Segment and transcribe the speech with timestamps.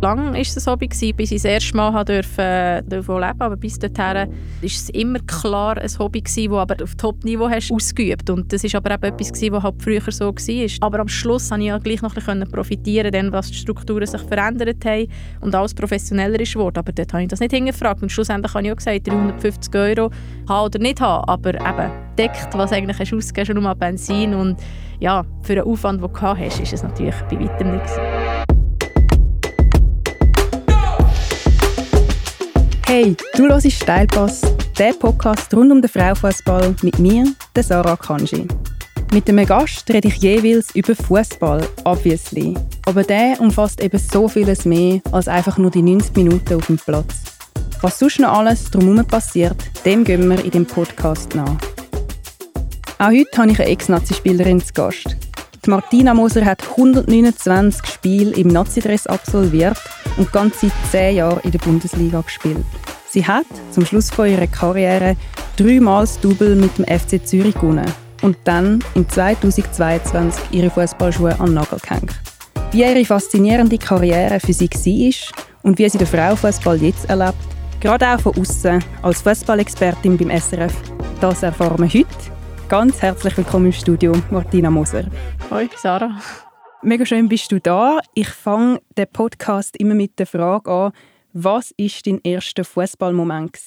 [0.00, 3.80] Lang war es Hobby, bis ich das erste Mal durfte, äh, davon leben Aber bis
[3.80, 4.28] dahin war
[4.62, 9.02] es immer klar ein Hobby, das aber auf Top-Niveau ausgeübt Und das war aber eben
[9.02, 10.86] etwas, was halt früher so war.
[10.86, 14.06] Aber am Schluss konnte ich ja gleich noch ein bisschen profitieren, denn was die Strukturen
[14.06, 15.08] sich verändert haben
[15.40, 16.56] und alles professioneller ist.
[16.56, 18.00] Aber dort habe ich das nicht hingefragt.
[18.00, 20.10] Und schlussendlich habe ich auch gesagt, 350 Euro
[20.48, 21.24] haben oder nicht haben.
[21.28, 24.32] Aber eben deckt, was eigentlich hast ausgegeben schon um Benzin.
[24.32, 24.60] Und
[25.00, 28.57] ja, für den Aufwand, den du hast, ist es natürlich bei weitem nicht.
[32.90, 34.40] Hey, du hörst Steilpass,
[34.78, 38.48] der Podcast rund um den Frauenfußball mit mir, der Sarah Kanji.
[39.12, 42.54] Mit einem Gast rede ich jeweils über Fußball, obviously.
[42.86, 46.78] Aber der umfasst eben so vieles mehr als einfach nur die 90 Minuten auf dem
[46.78, 47.24] Platz.
[47.82, 51.58] Was sonst noch alles drumherum passiert, dem gehen wir in dem Podcast nach.
[52.98, 55.27] Auch heute habe ich eine Ex-Nazi-Spielerin zu Gast.
[55.68, 59.76] Martina Moser hat 129 Spiele im Nazi-Dress absolviert
[60.16, 62.64] und ganze 10 Jahre in der Bundesliga gespielt.
[63.10, 65.14] Sie hat zum Schluss von ihrer Karriere
[65.58, 67.84] dreimal das Double mit dem FC Zürich gewonnen
[68.22, 72.18] und dann im 2022 ihre Fußballschuhe an den Nagel gehängt.
[72.72, 77.36] Wie ihre faszinierende Karriere für sie war und wie sie den Frauenfußball jetzt erlebt,
[77.80, 80.72] gerade auch von außen als Fußballexpertin beim SRF,
[81.20, 82.37] das erfahren wir heute.
[82.68, 85.04] Ganz herzlich willkommen im Studio, Martina Moser.
[85.50, 86.20] Hoi, Sarah.
[86.82, 87.98] Mega schön bist du da.
[88.12, 90.92] Ich fange den Podcast immer mit der Frage an,
[91.32, 93.58] was war dein erster Fußballmoment?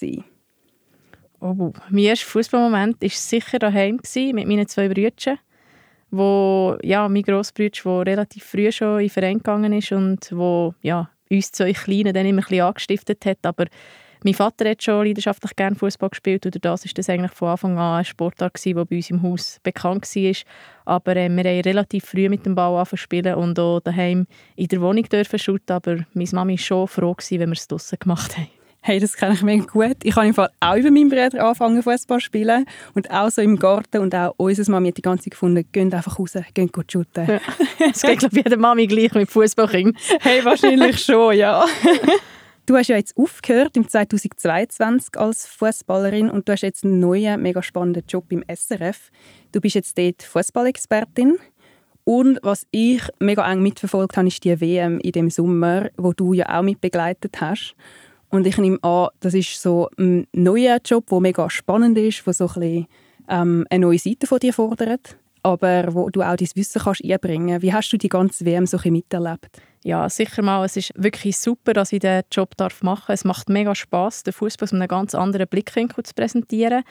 [1.39, 5.39] Oh, mein erster Fußballmoment war sicher daheim mit meinen zwei Brüdern,
[6.11, 10.75] wo ja, mein Grossbruder, der relativ früh schon in den Verein gegangen ist und wo
[10.83, 13.65] ja, uns zwei Kleinen dann immer ein bisschen angestiftet hat, aber
[14.23, 17.77] mein Vater hat schon leidenschaftlich gerne Fußball gespielt und das ist das eigentlich von Anfang
[17.77, 20.35] an ein Sportart gewesen, der bei uns im Haus bekannt war.
[20.85, 24.67] Aber äh, wir haben relativ früh mit dem Ball angefangen spielen und auch daheim in
[24.67, 25.75] der Wohnung dürfen shooten.
[25.75, 28.47] Aber meine Mami war schon froh, gewesen, wenn wir es draußen gemacht haben.
[28.83, 29.97] Hey, das kenne ich mega gut.
[30.01, 32.65] Ich habe im Fall auch über meinen Bruder angefangen, Fußball zu spielen.
[32.95, 33.99] Und auch so im Garten.
[33.99, 37.27] Und auch unsere Mami hat die ganze Zeit gefunden, geht einfach raus, geht gut shooten.
[37.27, 37.39] Ja.
[37.79, 39.67] Das geht, glaube ich, jeder Mami gleich mit Fußball.
[40.19, 41.65] Hey, wahrscheinlich schon, ja.
[42.71, 47.41] Du hast ja jetzt aufgehört im 2022 als Fußballerin und du hast jetzt einen neuen,
[47.41, 49.11] mega spannenden Job im SRF.
[49.51, 51.35] Du bist jetzt dort Fußballexpertin.
[52.05, 56.31] Und was ich mega eng mitverfolgt habe, ist die WM in dem Sommer, wo du
[56.31, 57.75] ja auch mit begleitet hast.
[58.29, 62.33] Und ich nehme an, das ist so ein neuer Job, der mega spannend ist, der
[62.33, 62.87] so ein bisschen,
[63.27, 67.61] ähm, eine neue Seite von dir fordert, aber wo du auch dein Wissen kannst einbringen.
[67.61, 69.61] Wie hast du die ganze WM so miterlebt?
[69.83, 73.09] ja, sicher mal, es ist wirklich super, dass ich diesen Job darf machen darf.
[73.09, 76.83] Es macht mega Spass, den Fußball aus einem ganz anderen Blickwinkel zu präsentieren.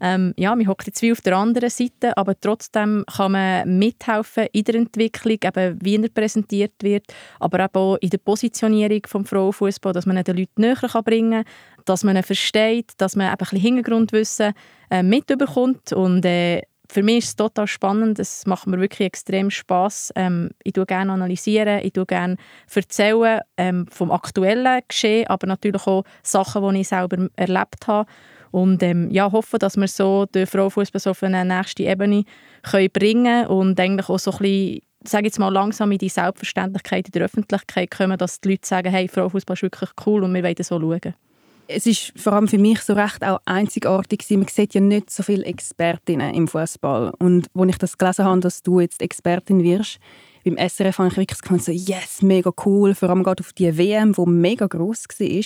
[0.00, 4.48] Ähm, ja, man hockt jetzt wie auf der anderen Seite, aber trotzdem kann man mithelfen
[4.52, 7.04] in der Entwicklung, eben wie er präsentiert wird,
[7.38, 11.84] aber eben auch in der Positionierung des Frauenfußball, dass man den Leuten näher bringen kann,
[11.84, 14.54] dass man ihn versteht, dass man eben ein bisschen Hintergrundwissen
[14.90, 16.62] äh, mitbekommt und äh,
[16.92, 18.18] für mich ist es total spannend.
[18.18, 20.12] Es macht mir wirklich extrem Spaß.
[20.14, 22.36] Ähm, ich tue gerne analysieren, ich tue gerne
[22.72, 28.10] erzählen ähm, vom aktuellen Geschehen, aber natürlich auch Sachen, die ich selber erlebt habe.
[28.50, 32.24] Und ähm, ja, hoffe, dass wir so den Frauenfußball auf eine nächste Ebene
[32.62, 37.06] können bringen und eigentlich auch so ein bisschen sage jetzt mal langsam in die Selbstverständlichkeit
[37.06, 40.44] in der Öffentlichkeit kommen, dass die Leute sagen, hey, Frauenfußball ist wirklich cool und wir
[40.44, 41.14] wollen so schauen
[41.68, 44.24] es ist vor allem für mich so recht auch einzigartig.
[44.30, 47.12] Man sieht ja nicht so viele Expertinnen im Fußball.
[47.18, 49.98] Und als ich das gelesen habe, dass du jetzt Expertin wirst,
[50.44, 53.76] beim SRF habe ich wirklich gedacht, so, yes, mega cool, vor allem gerade auf die
[53.76, 55.44] WM, die mega gross war.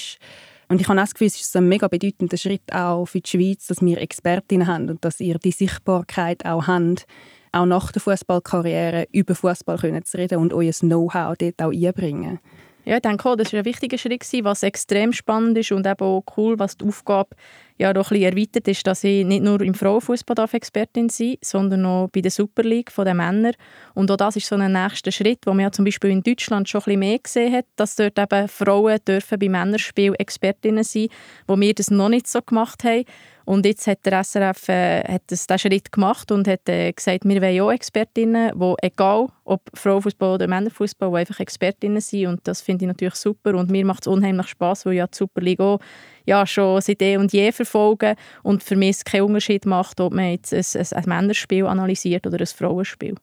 [0.68, 3.30] Und ich habe auch das Gefühl, es ist ein mega bedeutender Schritt auch für die
[3.30, 7.06] Schweiz, dass wir Expertinnen haben und dass ihr die Sichtbarkeit auch habt,
[7.52, 12.40] auch nach der Fußballkarriere über Fußball zu reden und euer Know-how dort auch einbringen.
[12.86, 16.22] Ja, ich denke das war ein wichtiger Schritt, was extrem spannend ist und eben auch
[16.36, 17.30] cool, was die Aufgabe
[17.78, 22.08] ja doch ein erweitert ist, dass ich nicht nur im Frauenfußball Expertin sein sondern auch
[22.08, 23.52] bei der Super League der Männer.
[23.94, 26.68] Und auch das ist so ein nächster Schritt, wo man ja zum Beispiel in Deutschland
[26.68, 31.08] schon ein bisschen mehr gesehen hat, dass dort eben Frauen dürfen bei Männerspielen Expertinnen sein,
[31.46, 33.04] wo wir das noch nicht so gemacht haben.
[33.46, 37.24] Und jetzt hat der SRF äh, hat das, diesen Schritt gemacht und hat äh, gesagt,
[37.24, 42.26] wir wollen auch Expertinnen, die egal ob Frauenfußball oder Männerfußball, einfach Expertinnen sind.
[42.26, 43.54] Und das finde ich natürlich super.
[43.54, 45.78] Und mir macht es unheimlich Spaß, weil ja die Super League auch
[46.26, 50.32] ja, schon seit eh und je verfolgen und für mich keinen Unterschied macht, ob man
[50.32, 53.14] jetzt ein, ein, ein Männerspiel analysiert oder ein Frauenspiel.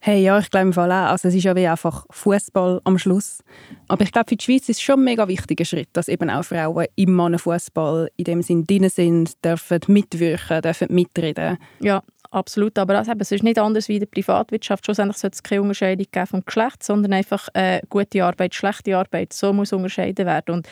[0.00, 1.10] Hey, ja, ich glaube im Fall auch.
[1.10, 3.42] Also es ist ja wie einfach Fußball am Schluss.
[3.88, 6.30] Aber ich glaube, für die Schweiz ist es schon ein mega wichtiger Schritt, dass eben
[6.30, 11.58] auch Frauen im Mannenfußball in dem Sinn drin sind, dürfen mitwirken, dürfen mitreden.
[11.80, 12.78] Ja, absolut.
[12.78, 14.84] Aber also, es ist nicht anders wie in der Privatwirtschaft.
[14.84, 19.32] Schlussendlich sollte es keine Unterscheidung geben vom Geschlecht, sondern einfach äh, gute Arbeit, schlechte Arbeit.
[19.32, 20.54] So muss unterscheiden werden.
[20.54, 20.68] Und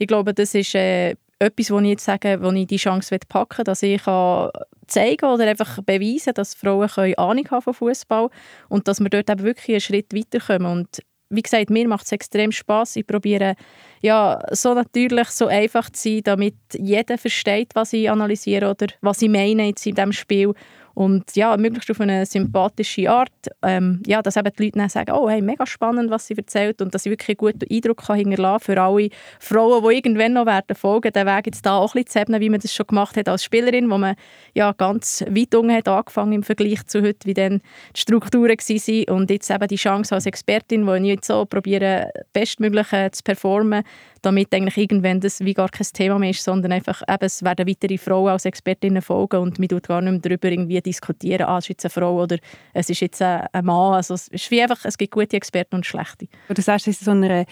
[0.00, 3.58] ich glaube, das ist äh, etwas, wo ich jetzt sage, wo ich die Chance packen
[3.58, 4.50] will, dass ich kann
[4.86, 8.30] zeigen oder einfach beweisen, dass Frauen können Ahnung haben von Fußball
[8.70, 10.72] und dass wir dort eben wirklich einen Schritt weiterkommen.
[10.72, 12.96] Und wie gesagt, mir macht es extrem Spaß.
[12.96, 13.56] Ich probiere
[14.00, 19.20] ja, so natürlich, so einfach zu sein, damit jeder versteht, was ich analysiere oder was
[19.20, 20.54] ich meine jetzt in diesem Spiel
[20.94, 23.30] und ja, möglichst auf eine sympathische Art,
[23.62, 26.82] ähm, ja, dass eben die Leute dann sagen, oh, hey, mega spannend, was sie erzählt
[26.82, 29.08] und dass ich wirklich einen guten Eindruck kann hinterlassen für alle
[29.38, 32.40] Frauen, die irgendwann noch werden folgen, den Weg jetzt da auch ein bisschen zu ebnen,
[32.40, 34.16] wie man das schon gemacht hat als Spielerin, wo man
[34.54, 37.60] ja ganz weit unten hat angefangen im Vergleich zu heute, wie dann
[37.96, 42.10] die Strukturen waren und jetzt eben die Chance als Expertin, wo ich jetzt so probiere,
[42.32, 43.84] bestmöglich zu performen,
[44.22, 47.68] damit eigentlich irgendwann das wie gar kein Thema mehr ist, sondern einfach eben, es werden
[47.68, 51.58] weitere Frauen als Expertinnen folgen und man tut gar nicht mehr darüber irgendwie diskutieren, ah,
[51.58, 52.38] es ist jetzt eine Frau oder
[52.72, 53.94] es ist jetzt ein Mann.
[53.94, 56.26] Also es ist wie einfach, es gibt gute Experten und schlechte.
[56.48, 57.46] Du sagst, es ist so eine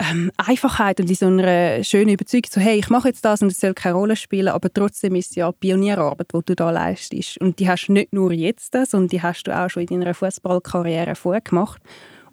[0.00, 3.50] ähm, Einfachheit und in so einer schönen Überzeugung, so, hey, ich mache jetzt das und
[3.50, 7.40] es soll keine Rolle spielen, aber trotzdem ist es ja Pionierarbeit, die du da leistest.
[7.40, 10.14] Und die hast du nicht nur jetzt, sondern die hast du auch schon in deiner
[10.14, 11.82] Fußballkarriere vorher gemacht.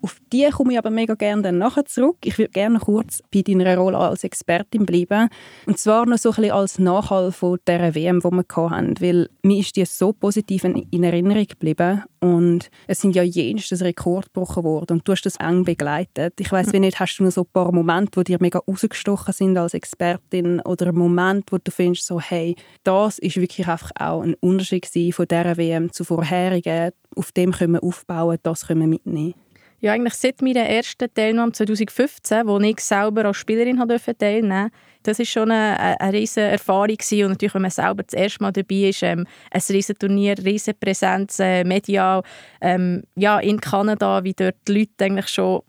[0.05, 2.17] Auf die komme ich aber mega gerne dann nachher zurück.
[2.23, 5.29] Ich würde gerne kurz bei deiner Rolle als Expertin bleiben.
[5.65, 9.01] Und zwar noch so ein bisschen als Nachhall von dieser WM, die wir hatten.
[9.01, 12.03] Weil mir ist die so positiv in Erinnerung geblieben.
[12.19, 14.97] Und es sind ja jenstes Rekord gebrochen worden.
[14.97, 16.39] Und du hast das eng begleitet.
[16.39, 16.81] Ich weiß, mhm.
[16.81, 20.59] nicht, hast du noch so ein paar Momente, die dir mega rausgestochen sind als Expertin?
[20.59, 24.85] Oder ein Moment, wo du findest, so, hey, das ist wirklich einfach auch ein Unterschied
[25.15, 26.91] von dieser WM zu vorherigen.
[27.15, 29.33] Auf dem können wir aufbauen, das können wir mitnehmen.
[29.85, 34.71] Ja, eigentlich seit meiner ersten Teilnahme 2015, wo ich selber als Spielerin teilnehmen durfte,
[35.03, 37.25] das war schon eine, eine riesige Erfahrung gewesen.
[37.25, 40.75] und natürlich, wenn man selber das erste Mal dabei ist, ähm, ein riesiges Turnier, riesige
[40.75, 42.23] Präsenz, äh, medial,
[42.61, 45.61] ähm, ja, in Kanada, wie dort die Leute eigentlich schon,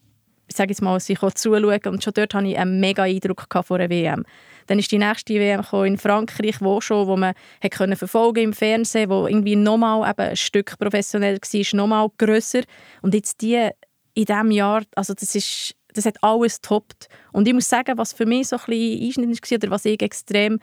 [0.49, 3.77] ich sage jetzt mal, sich zuschauen und schon dort hatte ich einen mega Eindruck vor
[3.77, 4.25] einer WM.
[4.67, 8.53] Dann ist die nächste WM in Frankreich, wo schon, wo man hat können verfolgen im
[8.55, 12.63] Fernsehen, wo irgendwie nochmal ein Stück professioneller war, nochmal grösser.
[13.03, 13.71] Und jetzt die
[14.17, 17.09] in diesem Jahr, also das ist das hat alles toppt.
[17.33, 20.03] Und ich muss sagen, was für mich so ein bisschen einschneidend war, oder was ich
[20.03, 20.59] extrem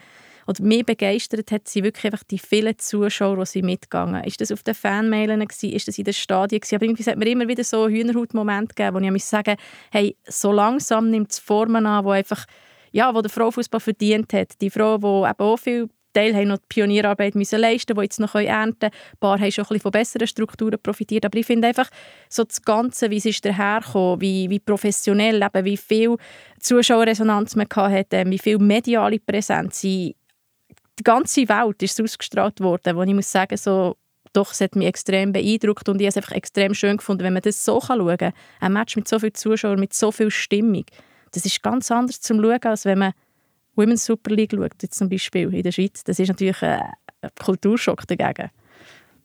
[0.45, 4.23] oder mich begeistert hat, sind wirklich einfach die vielen Zuschauer, die sind mitgegangen.
[4.25, 5.41] Ist das auf den Fanmailen?
[5.41, 6.75] Ist das in den Stadien gewesen?
[6.75, 9.55] Aber irgendwie hat mir immer wieder so Hühnerhaut-Moment gegeben, wo ich mich sagen
[9.91, 12.45] hey, so langsam nimmt es Formen an, wo einfach
[12.91, 14.61] ja, wo der Frauenfußball verdient hat.
[14.61, 18.19] Die Frau, die eben auch viel Teil haben noch die Pionierarbeit müssen leisten, die jetzt
[18.19, 18.93] noch ernten können.
[18.93, 21.25] Ein paar haben schon ein bisschen von besseren Strukturen profitiert.
[21.25, 21.89] Aber ich finde einfach
[22.29, 26.15] so das Ganze, wie es ist dahergekommen, wie, wie professionell, eben, wie viel
[26.59, 29.81] Zuschauerresonanz man hatte, ähm, wie viel mediale Präsenz.
[29.81, 30.15] Die
[31.03, 33.97] ganze Welt ist ausgestrahlt worden, wo ich muss sagen, so,
[34.33, 37.33] doch, es hat mich extrem beeindruckt und ich habe es einfach extrem schön gefunden, wenn
[37.33, 38.33] man das so schauen kann.
[38.59, 40.85] Ein Match mit so vielen Zuschauern, mit so viel Stimmung.
[41.31, 43.13] Das ist ganz anders zum Schauen, als wenn man
[43.75, 46.81] Women's Super League schaut, jetzt zum Beispiel in der Schweiz, das ist natürlich ein,
[47.43, 48.49] Kulturschock dagegen.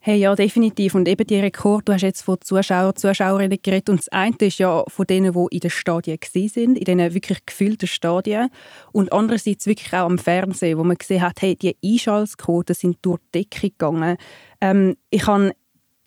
[0.00, 0.94] Hey, ja, definitiv.
[0.94, 3.90] Und eben die Rekord, du hast jetzt von Zuschauern, Zuschauerinnen geredet.
[3.90, 7.44] Und das eine ist ja von denen, die in den Stadien sind, in diesen wirklich
[7.44, 8.48] gefüllten Stadien.
[8.92, 13.18] Und andererseits wirklich auch am Fernsehen, wo man gesehen hat, hey, die Einschaltquoten sind durch
[13.34, 14.16] die Decke gegangen.
[14.60, 15.52] Ähm, ich habe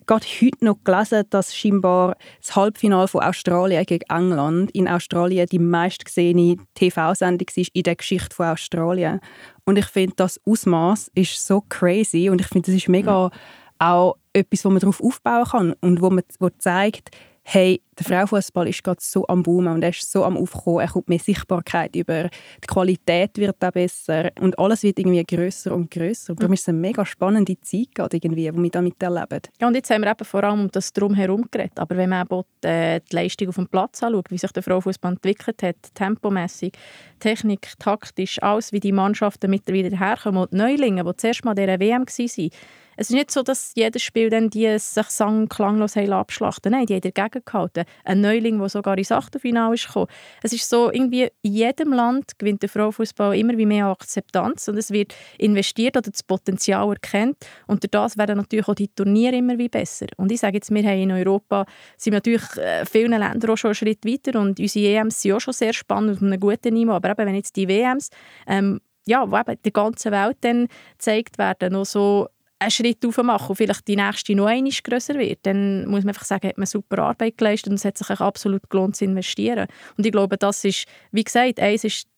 [0.06, 5.58] gerade heute noch gelesen, dass scheinbar das Halbfinale von Australien gegen England in Australien die
[5.58, 9.20] meistgesehene TV-Sendung ist in der Geschichte von Australien.
[9.64, 13.30] Und ich finde, das Ausmaß ist so crazy und ich finde, das ist mega
[13.78, 17.10] auch etwas, wo man darauf aufbauen kann und wo man wo zeigt,
[17.44, 20.88] hey, der Frauenfußball ist gerade so am Boomen und er ist so am Aufkommen, er
[20.88, 25.90] kommt mehr Sichtbarkeit über, die Qualität wird auch besser und alles wird irgendwie größer und
[25.90, 26.34] größer.
[26.34, 29.40] Darum ist es eine mega spannende Zeit gerade irgendwie, die wir damit erleben.
[29.60, 32.26] Ja, und jetzt haben wir eben vor allem um das Drumherum geredet, aber wenn man
[32.28, 36.72] die, äh, die Leistung auf dem Platz anschaut, wie sich der Frauenfußball entwickelt hat, tempomässig,
[37.18, 41.78] Technik, taktisch, alles, wie die Mannschaften mittlerweile herkommen und die Neulinge, die zuerst mal dieser
[41.80, 42.50] WM waren,
[42.96, 46.72] es ist nicht so, dass jedes Spiel dann die sich sang- klanglos abschlachten.
[46.72, 47.84] Nein, die haben dagegen gehalten.
[48.04, 50.08] Ein Neuling, der sogar ins Achtelfinale gekommen.
[50.42, 54.76] Es ist so, irgendwie in jedem Land gewinnt der Frauenfußball immer wie mehr Akzeptanz und
[54.76, 59.36] es wird investiert oder das Potenzial erkennt und durch das werden natürlich auch die Turniere
[59.36, 60.06] immer wie besser.
[60.16, 63.68] Und ich sage jetzt, wir haben in Europa sind natürlich äh, vielen Ländern auch schon
[63.68, 66.92] einen Schritt weiter und unsere EMs sind auch schon sehr spannend und einem guten Niveau.
[66.92, 68.10] Aber eben, wenn jetzt die WMs
[68.46, 72.28] ähm, ja, wo eben der ganzen Welt dann gezeigt werden, noch so
[72.62, 76.24] einen Schritt machen und vielleicht die nächste noch einmal grösser wird, dann muss man einfach
[76.24, 79.66] sagen, hat man super Arbeit geleistet und es hat sich absolut gelohnt zu investieren.
[79.96, 82.08] Und ich glaube, das ist, wie gesagt, eins ist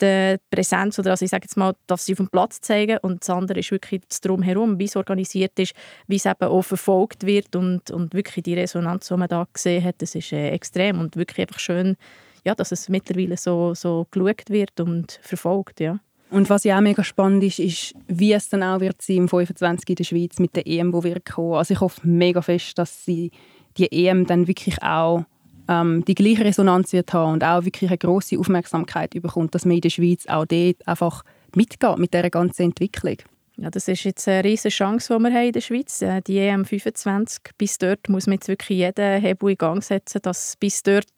[0.00, 3.22] die Präsenz oder also ich sage jetzt mal, dass sie auf dem Platz zeigen und
[3.22, 5.74] das andere ist wirklich das Drumherum, wie es organisiert ist,
[6.06, 9.84] wie es eben auch verfolgt wird und, und wirklich die Resonanz, die man da gesehen
[9.84, 11.96] hat, das ist äh, extrem und wirklich einfach schön,
[12.44, 15.98] ja, dass es mittlerweile so, so geschaut wird und verfolgt, ja.
[16.30, 19.28] Und was ja auch mega spannend ist, ist, wie es dann auch wird sein im
[19.28, 21.54] 25 in der Schweiz mit der EM, wo wir kommen.
[21.54, 23.30] Also ich hoffe mega fest, dass sie
[23.78, 25.24] die EM dann wirklich auch
[25.68, 29.76] ähm, die gleiche Resonanz wird haben und auch wirklich eine große Aufmerksamkeit bekommt, dass man
[29.76, 33.16] in der Schweiz auch dort einfach mitgeht mit dieser ganzen Entwicklung.
[33.60, 36.18] Ja, das ist jetzt eine riesige Chance, die wir haben in der Schweiz haben.
[36.18, 37.40] Äh, die EM 25.
[37.58, 41.08] Bis dort muss man jetzt wirklich jeden Hebel in Gang setzen, dass bis dort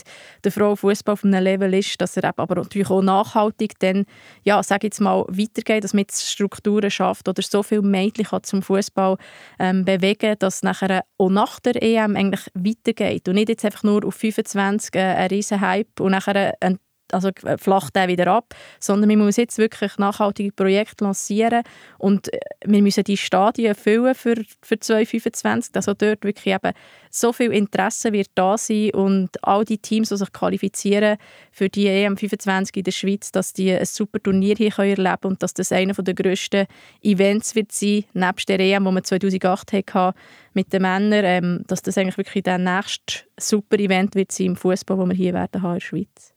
[0.42, 4.06] der Frauenfußball auf einem Level ist, dass er aber natürlich auch nachhaltig dann,
[4.42, 8.62] ja, sage jetzt mal, weitergeht, dass man jetzt Strukturen schafft oder so viele Mädchen zum
[8.62, 9.18] Fußball
[9.59, 14.02] ähm, bewegen, dass nachher auch nach der EM eigentlich weitergeht und nicht jetzt einfach nur
[14.06, 16.78] auf 25 äh, ein riesen Hype und nachher ein
[17.12, 21.62] also flacht der wieder ab, sondern wir müssen jetzt wirklich nachhaltige Projekte lancieren
[21.99, 26.73] und äh, wir müssen die Stadien füllen für, für 2025, also dort wirklich eben
[27.11, 31.17] so viel Interesse wird da sein und all die Teams, die sich qualifizieren
[31.50, 35.17] für die EM 25 in der Schweiz, dass die ein super Turnier hier erleben können
[35.23, 36.67] und dass das einer der grössten
[37.02, 40.19] Events wird sein, nebst der EM, die wir 2008 hatten
[40.55, 44.57] mit den Männern, ähm, dass das eigentlich wirklich der nächste super Event wird sein im
[44.57, 46.35] Fußball, den wir hier werden haben in der Schweiz.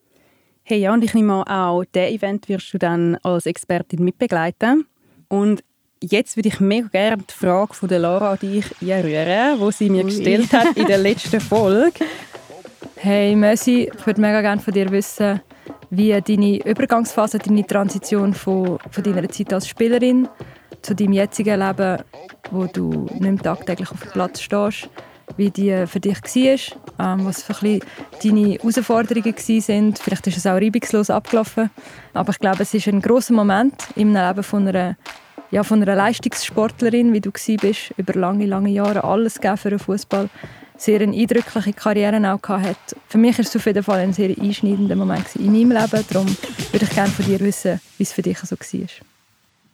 [0.65, 4.85] Hey ja, und ich nehme an, auch dieses Event wirst du dann als Expertin mitbegleiten.
[5.27, 5.61] Und
[6.01, 9.89] jetzt würde ich mega gerne die Frage von der Lara an dich einrühren, die sie
[9.89, 10.09] mir Ui.
[10.09, 12.05] gestellt hat in der letzten Folge.
[12.95, 15.41] Hey Messi, ich würde mega gerne von dir wissen,
[15.89, 20.29] wie deine Übergangsphase, deine Transition von, von deiner Zeit als Spielerin
[20.81, 22.01] zu deinem jetzigen Leben,
[22.51, 24.87] wo du nicht mehr tagtäglich auf dem Platz stehst,
[25.37, 27.79] wie die für dich war, ähm, was für ein
[28.23, 29.95] deine Herausforderungen waren.
[29.95, 31.69] Vielleicht ist es auch reibungslos abgelaufen,
[32.13, 34.95] aber ich glaube, es ist ein großer Moment im Leben von einer,
[35.51, 40.29] ja, von einer Leistungssportlerin, wie du bist, über lange, lange Jahre alles für den Fußball
[40.77, 44.29] sehr eine eindrückliche Karriere auch gehabt Für mich ist es auf jeden Fall ein sehr
[44.37, 46.05] einschneidender Moment in meinem Leben.
[46.09, 46.37] Darum
[46.71, 48.61] würde ich gerne von dir wissen, wie es für dich so war.
[48.69, 48.99] Ich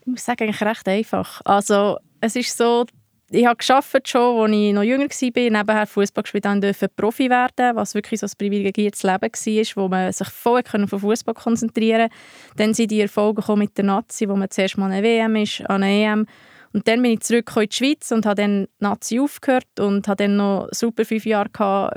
[0.05, 1.41] muss sagen, eigentlich recht einfach.
[1.45, 2.85] Also, es ist so,
[3.31, 7.29] ich habe geschafft schon, als ich noch jünger war, nebenher Fußball gespielt habe, durfte Profi
[7.29, 12.09] werden, was wirklich so ein privilegiertes Leben war, wo man sich voll auf Fußball konzentrieren
[12.09, 12.15] konnte.
[12.57, 15.83] Dann sind die Erfolge mit der Nazi, wo man zuerst mal eine WM ist, an
[15.83, 16.25] eine EM.
[16.71, 20.23] Und dann bin ich zurück in die Schweiz und habe dann Nazi aufgehört und habe
[20.23, 21.49] dann noch super fünf Jahre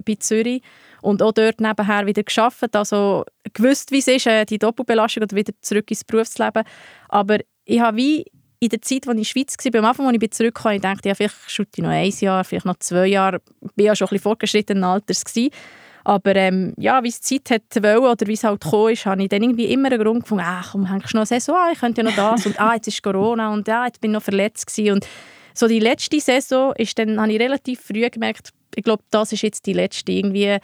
[0.05, 0.63] bei Zürich
[1.03, 2.75] und auch dort nebenher wieder geschafft.
[2.75, 6.65] Also gewusst, wie es ist, äh, die Doppelbelastung und wieder zurück ins Berufsleben.
[7.11, 8.25] Aber ich habe wie
[8.63, 10.81] in der Zeit, als ich in der Schweiz war, am Anfang, als ich zurückkam, ich
[10.81, 13.41] dachte, ja, vielleicht schaue ich noch ein Jahr, vielleicht noch zwei Jahre.
[13.61, 15.25] Ich war ja schon ein bisschen fortgeschrittenen Alters.
[15.25, 15.51] Gewesen.
[16.05, 19.05] Aber ähm, ja, wie es die Zeit hat wollen oder wie es halt gekommen ist,
[19.05, 21.57] habe ich dann irgendwie immer einen Grund gefunden, ach, komm, hängst du noch eine Saison
[21.57, 24.11] an, ich könnte ja noch das und ah, jetzt ist Corona und ja, jetzt bin
[24.11, 24.95] ich noch verletzt gewesen.
[24.95, 25.09] Und
[25.55, 29.43] so die letzte Saison ist dann, habe ich relativ früh gemerkt, ich glaube, das ist
[29.43, 30.59] jetzt die letzte irgendwie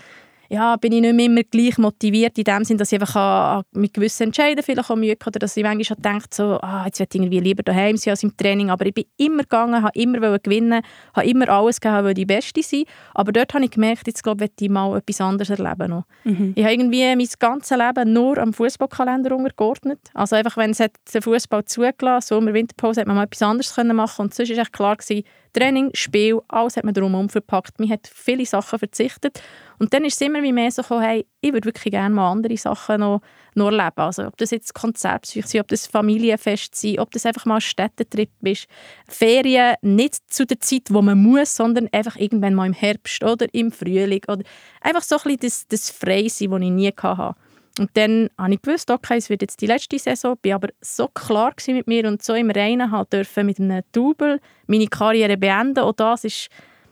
[0.48, 3.92] ja, bin ich nicht mehr immer gleich motiviert in dem Sinne, dass ich einfach mit
[3.92, 7.22] gewissen Entscheidungen vielleicht auch Mühe oder dass ich manchmal denke, so, ah, jetzt möchte ich
[7.22, 10.82] irgendwie lieber daheim sein als im Training, aber ich bin immer gegangen, habe immer gewinnen,
[11.14, 14.46] habe immer alles gegeben, wollte die Beste sein, aber dort habe ich gemerkt, jetzt glaube
[14.46, 16.04] ich, ich mal etwas anderes erleben noch.
[16.24, 16.52] Mhm.
[16.56, 21.22] Ich habe irgendwie mein ganzes Leben nur am Fußballkalender untergeordnet, also einfach, wenn es den
[21.22, 24.72] Fußball zugelassen Sommer, Winterpause, hat man mal etwas anderes können machen und sonst war echt
[24.72, 27.78] klar gewesen, Training, Spiel, alles hat man drumherum verpackt.
[27.78, 29.40] Man hat viele Sachen verzichtet.
[29.78, 32.56] Und dann ist es immer mehr so gekommen, hey, ich würde wirklich gerne mal andere
[32.56, 33.20] Sachen noch,
[33.54, 33.92] noch erleben.
[33.96, 37.60] Also ob das jetzt Konzertbesuch sind, ob das Familienfest sind, ob das einfach mal ein
[37.60, 38.66] Städtetrip ist.
[39.08, 43.46] Ferien nicht zu der Zeit, wo man muss, sondern einfach irgendwann mal im Herbst oder
[43.52, 44.22] im Frühling.
[44.28, 44.42] Oder
[44.80, 47.36] einfach so ein bisschen das, das Freisein, das ich nie hatte.
[47.78, 50.36] Und dann habe ich gewusst, okay, es wird jetzt die letzte Saison.
[50.42, 54.40] War aber so klar mit mir und so im Reinen halt dürfen mit einem Double
[54.66, 55.84] meine Karriere beenden.
[55.84, 56.48] Und das ist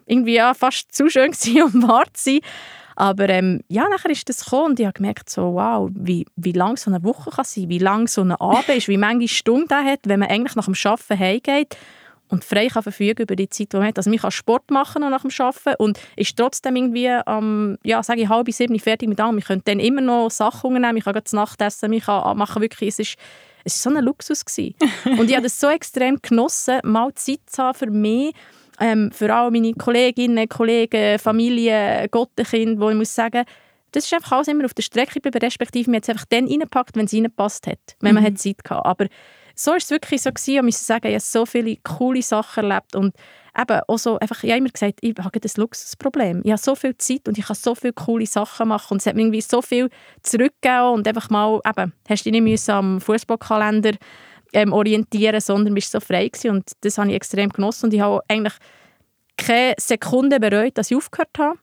[0.07, 2.41] irgendwie ja, fast zu schön gewesen, um wahr zu sein.
[2.99, 6.53] Aber ähm, ja, nachher ist das gekommen und ich habe gemerkt, so, wow, wie, wie
[6.53, 9.71] lang so eine Woche kann sein, wie lang so ein Abend ist, wie viele Stunden
[9.71, 11.77] er hat, wenn man eigentlich nach dem Arbeiten heimgeht
[12.29, 13.99] und frei kann verfügen über die Zeit, die man hat.
[13.99, 18.23] Also man kann Sport machen nach dem Arbeiten und ist trotzdem irgendwie am, ja, sage
[18.23, 19.39] ich, halb sieben fertig mit allem.
[19.39, 22.89] Ich könnte dann immer noch Sachen unternehmen, ich kann das Nachtessen, ich kann machen, wirklich,
[22.89, 23.17] es ist,
[23.65, 24.45] es war so ein Luxus.
[24.45, 24.75] Gewesen.
[25.19, 28.35] und ich habe das so extrem genossen, mal Zeit zu haben für mich,
[28.81, 33.45] ähm, für alle meine Kolleginnen, Kollegen, Familie, Gottenkind, wo ich muss sagen,
[33.93, 36.47] das ist einfach alles immer auf der Strecke geblieben, respektive mir hat es einfach dann
[36.47, 38.29] reingepackt, wenn es reingepasst hat, wenn man mhm.
[38.29, 38.85] hat Zeit hatte.
[38.85, 39.07] Aber
[39.59, 42.65] so ist es wirklich so gewesen, ich muss sagen, ich habe so viele coole Sachen
[42.65, 42.95] erlebt.
[42.95, 43.15] Und
[43.59, 46.43] eben auch so, einfach, ich habe immer gesagt, ich habe ein Luxusproblem.
[46.45, 48.93] Ich habe so viel Zeit und ich kann so viele coole Sachen machen.
[48.93, 49.89] Und es hat mir irgendwie so viel
[50.23, 50.93] zurückgegeben.
[50.93, 53.93] Und einfach mal, eben, hast du nicht am Fußballkalender
[54.53, 56.51] ähm, orientieren, sondern bist so frei gewesen.
[56.51, 57.87] Und das habe ich extrem genossen.
[57.87, 58.55] Und ich habe eigentlich
[59.39, 61.59] keine Sekunde bereut, dass ich aufgehört habe.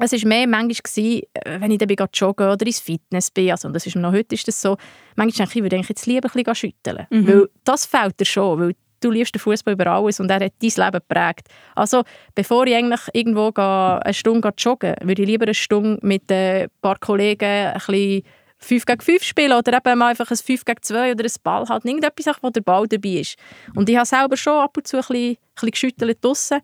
[0.00, 3.68] Es war mehr manchmal, gewesen, äh, wenn ich dann joggen oder ins Fitness bin, also
[3.68, 4.76] das ist noch heute ist das so,
[5.16, 7.06] manchmal denke ich, ich würde jetzt lieber ein bisschen schütteln.
[7.10, 7.28] Mhm.
[7.28, 10.52] Weil das fehlt dir schon, weil du liebst den Fußball über alles und er hat
[10.60, 11.48] dein Leben geprägt.
[11.74, 12.02] Also
[12.34, 16.68] bevor ich eigentlich irgendwo gehe, eine Stunde joggen würde ich lieber eine Stunde mit ein
[16.80, 18.22] paar Kollegen ein bisschen
[18.58, 21.66] 5 gegen 5 spielen oder eben mal einfach ein 5 gegen 2 oder ein Ball
[21.68, 21.88] halten.
[21.88, 23.36] Irgendetwas, wo der Ball dabei ist.
[23.74, 26.60] Und ich habe selber schon ab und zu ein bisschen, ein bisschen geschüttelt draussen.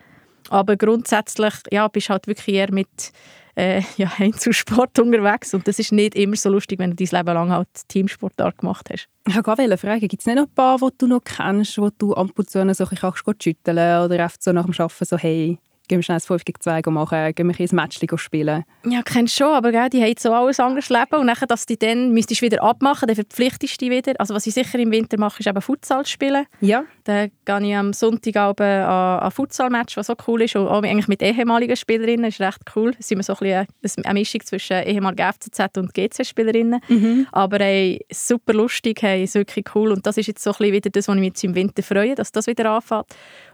[0.51, 3.13] Aber grundsätzlich ja, bist du halt wirklich eher mit
[3.57, 7.35] äh, ja, Einzelsport unterwegs und das ist nicht immer so lustig, wenn du dein Leben
[7.35, 9.09] lang halt Teamsportart gemacht hast.
[9.29, 12.15] Ich wollte fragen, gibt es nicht noch ein paar, die du noch kennst, wo du
[12.15, 15.59] ab und zu so ein bisschen schütteln oder einfach so nach dem Arbeiten so «Hey,
[15.89, 18.65] gehen wir schnell ein 5 gegen 2 machen, gehen wir ein Match spielen.
[18.85, 21.67] Ja, kennst du schon, aber gell, die haben so alles anderes Leben und nachher, dass
[21.67, 24.15] die dann müsstest du wieder abmachen, dann verpflichtest du dich wieder.
[24.19, 26.47] Also was ich sicher im Winter mache, ist eben Futsal spielen.
[26.61, 26.85] Ja.
[27.05, 31.09] Dann gehe ich am Sonntag an ein Futsal-Match, was so cool ist, und auch eigentlich
[31.09, 32.93] mit ehemaligen Spielerinnen, das ist recht cool.
[32.93, 36.81] Da sind wir so ein bisschen eine Mischung zwischen ehemaligen FCZ und GC-Spielerinnen.
[36.89, 37.27] Mhm.
[37.33, 40.73] Aber ey, super lustig, hey, ist wirklich cool und das ist jetzt so ein bisschen
[40.73, 43.07] wieder das, was ich mich jetzt im Winter freue, dass das wieder anfängt.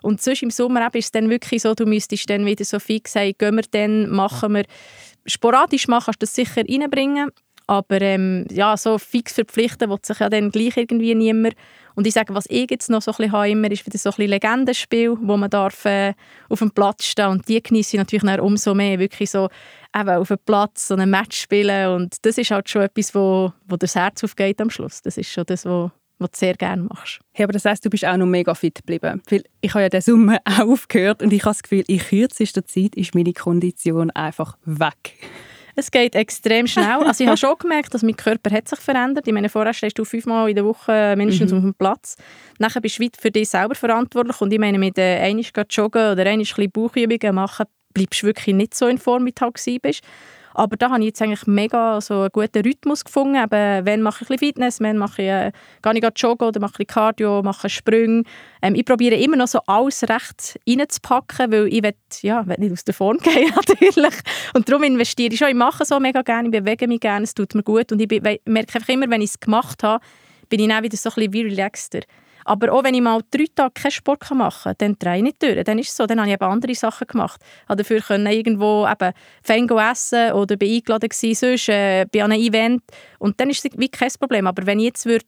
[0.03, 3.13] Und sonst im Sommer ist es dann wirklich so, du müsstest dann wieder so fix
[3.13, 4.65] sagen, gehen wir dann, machen wir.
[5.27, 7.31] Sporadisch machen kannst du das sicher reinbringen,
[7.67, 11.55] aber ähm, ja, so fix verpflichten will sich ja dann gleich irgendwie niemand.
[11.95, 14.11] Und ich sage, was ich jetzt noch so ein bisschen habe, immer, ist wieder so
[14.11, 16.15] ein bisschen Legendenspiel, wo man darf, äh,
[16.49, 19.49] auf dem Platz stehen und die genieße ich natürlich umso mehr, wirklich so
[19.95, 23.53] eben auf dem Platz so ein Match spielen und das ist halt schon etwas, wo,
[23.67, 25.03] wo das Herz aufgeht am Schluss.
[25.03, 25.91] Das ist schon das, was
[26.23, 27.21] was du sehr gerne machst.
[27.33, 29.23] Hey, aber das heisst, du bist auch noch mega fit geblieben.
[29.29, 32.65] Weil ich habe ja den Sommer auch aufgehört und ich habe das Gefühl, in kürzester
[32.65, 35.15] Zeit ist meine Kondition einfach weg.
[35.75, 36.99] Es geht extrem schnell.
[37.07, 39.27] Also ich habe schon gemerkt, dass mein Körper hat sich verändert.
[39.27, 41.59] Ich meine, vorher stehst du fünfmal in der Woche mindestens mhm.
[41.59, 42.17] auf dem Platz.
[42.59, 44.41] Nachher bist du für dich selber verantwortlich.
[44.41, 48.27] Und ich meine, mit äh, einmal joggen oder einmal ein bisschen Bauchübungen machen, bleibst du
[48.27, 50.03] wirklich nicht so in Form, wie du halt bist.
[50.55, 53.37] Aber da habe ich jetzt eigentlich mega so einen guten Rhythmus gefunden.
[53.37, 56.61] Eben, wenn mache ich ein bisschen Fitness, wenn mache ich, äh, gehe ich joggen oder
[56.61, 58.25] mache ich Cardio, mache Sprünge.
[58.63, 62.73] Ähm, ich probiere immer noch so alles recht reinzupacken, weil ich will, ja, will nicht
[62.73, 64.15] aus der Form gehen natürlich.
[64.55, 65.49] Und darum investiere ich schon.
[65.49, 67.93] Ich mache so mega gerne, ich bewege mich gerne, es tut mir gut.
[67.93, 70.05] Und ich merke einfach immer, wenn ich es gemacht habe,
[70.49, 72.01] bin ich dann wieder so ein bisschen relaxter.
[72.45, 75.43] Aber auch wenn ich mal drei Tage keinen Sport machen kann, dann drehe ich nicht
[75.43, 75.63] durch.
[75.65, 77.41] Dann ist es so, dann habe ich eben andere Sachen gemacht.
[77.43, 82.25] Ich konnte dafür können irgendwo eben fein essen oder bin eingeladen gewesen, sonst äh, bei
[82.25, 82.83] einem Event.
[83.19, 84.47] Und dann ist es wie kein Problem.
[84.47, 85.27] Aber wenn ich jetzt würde,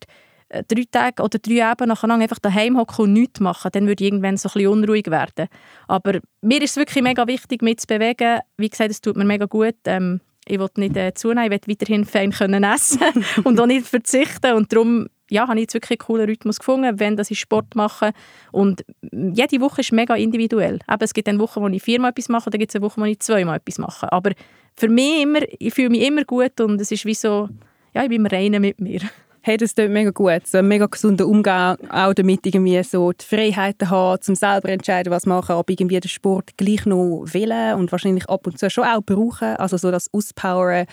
[0.48, 4.04] äh, drei Tage oder drei Abende nacheinander einfach daheim hocken und nichts machen, dann würde
[4.04, 5.48] ich irgendwann so ein bisschen unruhig werden.
[5.88, 8.40] Aber mir ist es wirklich mega wichtig, mich zu bewegen.
[8.56, 9.76] Wie gesagt, es tut mir mega gut.
[9.86, 13.86] Ähm, ich will nicht äh, zunehmen, ich will weiterhin fein können essen und auch nicht
[13.86, 14.52] verzichten.
[14.54, 17.74] Und darum ja, habe ich jetzt wirklich einen coolen Rhythmus gefunden, wenn das ich Sport
[17.74, 18.12] mache.
[18.52, 20.80] Und jede Woche ist mega individuell.
[20.90, 23.00] Eben, es gibt eine Woche, wo ich viermal etwas mache, dann gibt es eine Woche,
[23.00, 24.12] wo ich zweimal etwas mache.
[24.12, 24.32] Aber
[24.76, 27.48] für mich immer, ich fühle mich immer gut und es ist wie so,
[27.94, 29.00] ja, ich bin im Reinen mit mir.
[29.46, 30.46] Hey, das tut mega gut.
[30.46, 35.10] So ein mega gesunder Umgang, auch damit irgendwie so die Freiheiten haben, zum selber entscheiden,
[35.10, 38.84] was machen, ob irgendwie den Sport gleich noch wählen und wahrscheinlich ab und zu schon
[38.84, 40.86] auch brauchen, also so das Auspowern,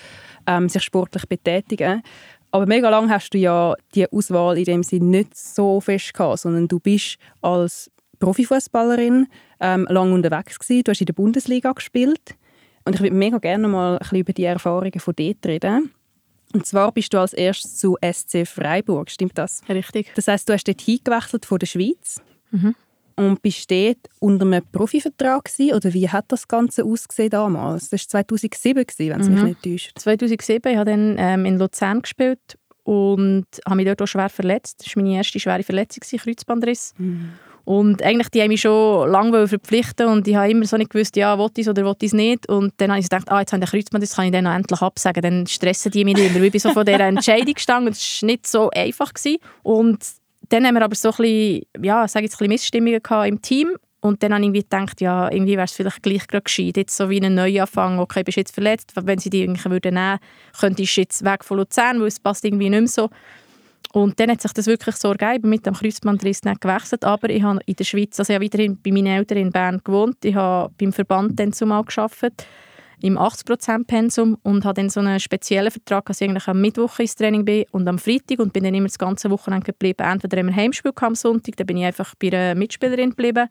[0.47, 2.03] ähm, sich sportlich betätigen.
[2.51, 6.39] Aber mega lang hast du ja die Auswahl in dem Sinne nicht so fest gehabt,
[6.39, 9.27] sondern du bist als Profifußballerin
[9.59, 10.83] ähm, lang unterwegs gewesen.
[10.83, 12.35] Du hast in der Bundesliga gespielt
[12.85, 15.91] und ich würde mega gerne mal ein bisschen über die Erfahrungen von dort reden.
[16.53, 19.61] Und zwar bist du als erstes zu SC Freiburg, stimmt das?
[19.69, 20.11] Richtig.
[20.15, 22.21] Das heißt, du hast dort hingewechselt von der Schweiz.
[22.51, 22.75] Mhm.
[23.15, 27.89] Und bist dort unter einem Profivertrag gewesen, oder wie hat das Ganze ausgesehen damals?
[27.89, 29.33] Das war 2007, wenn es mhm.
[29.33, 29.99] mich nicht täuscht.
[29.99, 34.81] 2007, ich habe dann ähm, in Luzern gespielt und habe mich dort auch schwer verletzt.
[34.85, 36.93] Das war meine erste schwere Verletzung, Kreuzbandriss.
[36.97, 37.33] Mhm.
[37.63, 41.15] Und eigentlich, die haben mich schon lange verpflichten und ich habe immer so nicht gewusst,
[41.15, 42.49] ja, will ich es oder will ich es nicht.
[42.49, 44.45] Und dann habe ich gedacht, ah, jetzt habe ich den Kreuzband, das kann ich dann
[44.45, 45.21] noch endlich absagen.
[45.21, 46.43] Dann stressen die mich mehr.
[46.43, 49.13] Ich bin so von dieser Entscheidung gestanden es war nicht so einfach.
[49.13, 49.37] Gewesen.
[49.63, 49.99] Und
[50.51, 53.75] dann haben wir aber so ein bisschen, ja, sage jetzt ein Missstimmungen im Team.
[54.03, 56.97] Und dann habe ich irgendwie gedacht, ja, irgendwie wäre es vielleicht gleich gerade gescheit, jetzt
[56.97, 60.17] so wie einen Neuanfang, okay, bist jetzt verletzt, wenn sie dich irgendwie würden nehmen,
[60.59, 63.09] könntest du jetzt weg von Luzern, weil es passt irgendwie nicht mehr so.
[63.93, 67.43] Und dann hat sich das wirklich so ergeben, mit dem Kreuzbandriss nicht gewechselt, aber ich
[67.43, 70.33] habe in der Schweiz, also ich habe weiterhin bei meinen Eltern in Bern gewohnt, ich
[70.33, 72.47] habe beim Verband dann zumal gearbeitet,
[73.01, 77.15] im 80%-Pensum und habe dann so einen speziellen Vertrag, dass ich eigentlich am Mittwoch ins
[77.15, 80.03] Training bin und am Freitag und bin dann immer das ganze Wochenende geblieben.
[80.03, 83.47] Entweder immer Heimspiel am Sonntag, dann bin ich einfach bei einer Mitspielerin geblieben,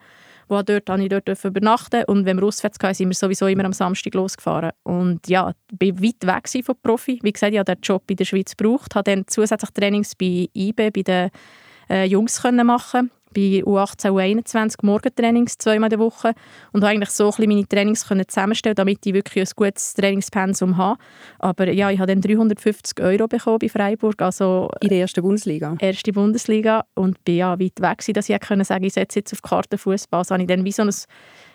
[0.48, 3.64] wo dort, habe ich dort übernachten und wenn wir auswärts kamen, sind wir sowieso immer
[3.64, 4.70] am Samstag losgefahren.
[4.82, 7.18] Und ja, ich war weit weg vom Profi.
[7.22, 10.48] Wie gesagt, ich habe den Job in der Schweiz gebraucht, habe dann zusätzlich Trainings bei
[10.54, 11.30] IBE, bei den
[11.88, 16.34] äh, Jungs können machen bei U18 U21 Morgentrainings zweimal in der Woche
[16.72, 20.76] und habe eigentlich so ein meine Trainings können zusammenstellen, damit ich wirklich ein gutes Trainingspensum
[20.76, 20.98] habe.
[21.38, 25.76] Aber ja, ich habe dann 350 Euro bekommen bei Freiburg, also in der ersten Bundesliga.
[25.78, 29.32] Erste Bundesliga und bin ja weit weg gewesen, dass ich können sagen, ich setze jetzt
[29.32, 30.18] auf Kartenfußball.
[30.18, 30.90] Also habe ich dann wie so ein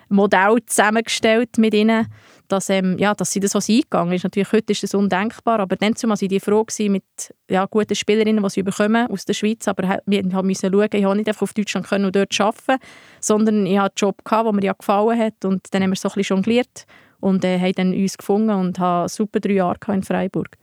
[0.08, 2.06] Modell zusammengestellt mit ihnen,
[2.48, 4.24] dass, ähm, ja, dass sie das so eingegangen ist.
[4.24, 7.04] Natürlich, heute ist das undenkbar, aber dann waren die froh mit
[7.50, 11.16] ja, guten Spielerinnen, die sie bekommen aus der Schweiz, aber wir mussten schauen, ich konnte
[11.16, 12.82] nicht einfach auf Deutschland können und dort arbeiten,
[13.20, 15.96] sondern ich hatte einen Job, gehabt, der mir ja gefallen hat und dann haben wir
[15.96, 16.86] so ein bisschen jongliert
[17.20, 20.56] und äh, haben dann uns gefunden und haben super drei Jahre in Freiburg.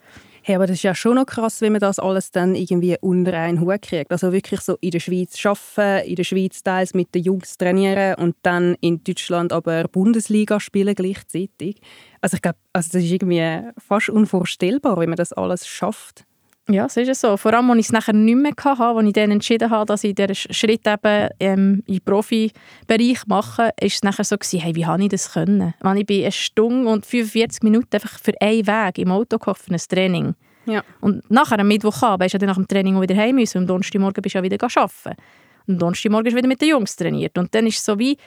[0.46, 3.32] Hey, aber das ist ja schon noch krass, wenn man das alles dann irgendwie unter
[3.32, 4.12] einen Hut kriegt.
[4.12, 8.16] Also wirklich so in der Schweiz arbeiten, in der Schweiz teils mit den Jungs trainieren
[8.16, 11.80] und dann in Deutschland aber Bundesliga spielen gleichzeitig.
[12.20, 16.26] Also ich glaube, also das ist irgendwie fast unvorstellbar, wie man das alles schafft.
[16.70, 17.36] Ja, es ist so.
[17.36, 20.04] Vor allem, als ich es nachher nicht mehr hatte, als ich dann entschieden habe, dass
[20.06, 24.86] ich diesen Schritt eben ähm, im Profibereich mache, ist es nachher so gewesen, hey, wie
[24.86, 25.74] habe ich das können?
[25.82, 29.74] Wenn ich bin eine Stunde und 45 Minuten einfach für einen Weg im Auto für
[29.74, 30.36] ein Training.
[30.66, 30.84] Ja.
[31.02, 34.22] Und nachher am Mittwochabend bist du nach dem Training wieder heim müssen und am Donnerstagmorgen
[34.22, 35.20] bist du ja wieder arbeiten.
[35.68, 37.38] Und am Donnerstagmorgen bist du wieder mit den Jungs trainiert.
[37.38, 38.18] Und dann ist es so wie,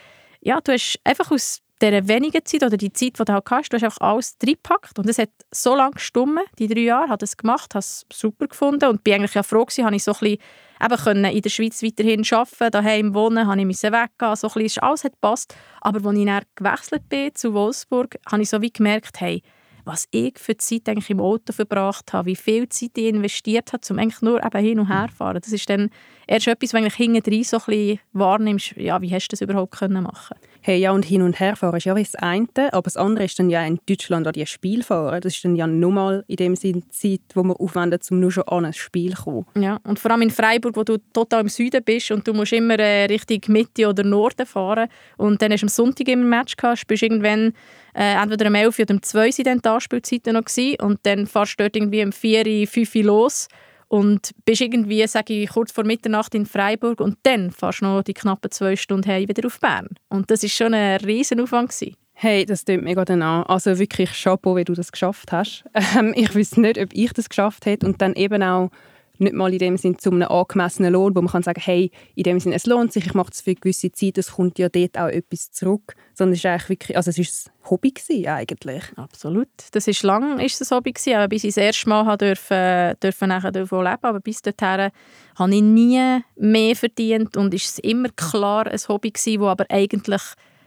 [0.42, 3.70] ja, du hast einfach aus dieser wenigen Zeit oder die Zeit, die du halt hast,
[3.70, 7.24] du hast einfach alles reingepackt und es hat so lange gestummen, die drei Jahre, habe
[7.24, 10.18] es gemacht, habe es super gefunden und bin eigentlich ja froh gewesen, ich so ein
[10.20, 10.38] bisschen
[10.82, 14.62] eben können in der Schweiz weiterhin arbeiten, daheim wohnen, habe ich müssen weggehen, so ein
[14.62, 15.54] bisschen, alles hat gepasst.
[15.80, 19.42] Aber als ich dann gewechselt bin zu Wolfsburg, habe ich so wie gemerkt, hey,
[19.84, 23.82] was ich für Zeit eigentlich im Auto verbracht habe, wie viel Zeit ich investiert habe,
[23.88, 25.40] um eigentlich nur eben hin und her zu fahren.
[25.40, 25.90] Das ist dann
[26.26, 29.78] erst etwas, was du hinten so ein bisschen wahrnimmst, ja, wie hast du das überhaupt
[29.78, 32.96] können machen Hey, ja, und hin und her fahren ist ja das eine, aber das
[32.96, 35.20] andere ist dann ja in Deutschland auch die Spiel fahren.
[35.20, 38.42] Das ist dann ja nochmal in dem Sinne Zeit, die man aufwendet, um nur schon
[38.48, 39.46] an ein Spiel zu kommen.
[39.54, 42.52] Ja, und vor allem in Freiburg, wo du total im Süden bist und du musst
[42.52, 46.30] immer äh, Richtung Mitte oder Norden fahren und dann hast du am Sonntag immer ein
[46.30, 47.52] Match gehabt, bist irgendwann
[47.94, 51.28] äh, entweder um 11 oder um 2 waren dann die Anspielzeiten noch gewesen, und dann
[51.28, 53.46] fährst du dort irgendwie um 4, 5 los
[53.88, 58.02] und bist irgendwie, sage ich, kurz vor Mitternacht in Freiburg und dann fährst du noch
[58.02, 59.88] die knappen zwei Stunden heim wieder auf Bern.
[60.08, 61.70] Und das war schon ein riesen Aufwand.
[61.70, 61.96] Gewesen.
[62.18, 63.44] Hey, das tut mega dann an.
[63.44, 65.64] Also wirklich Chapeau, wie du das geschafft hast.
[65.96, 68.70] Ähm, ich wüsste nicht, ob ich das geschafft hätte und dann eben auch
[69.18, 72.22] nicht mal in dem Sinn zu einem angemessenen Lohn, wo man kann sagen, hey, in
[72.24, 74.68] dem Sinn, es lohnt sich, ich mache das für eine gewisse Zeit, es kommt ja
[74.68, 78.26] dort auch etwas zurück, sondern es ist eigentlich wirklich, also es ist ein Hobby gewesen,
[78.26, 78.84] eigentlich.
[78.96, 79.48] Absolut.
[79.72, 82.94] Das ist lang ist es ein Hobby gewesen, aber bis ich das erste Mal dürfen,
[83.02, 84.90] dürfen nachher davon leben, aber bis dahin
[85.36, 89.66] habe ich nie mehr verdient und ist es immer klar ein Hobby gewesen, wo aber
[89.68, 90.22] eigentlich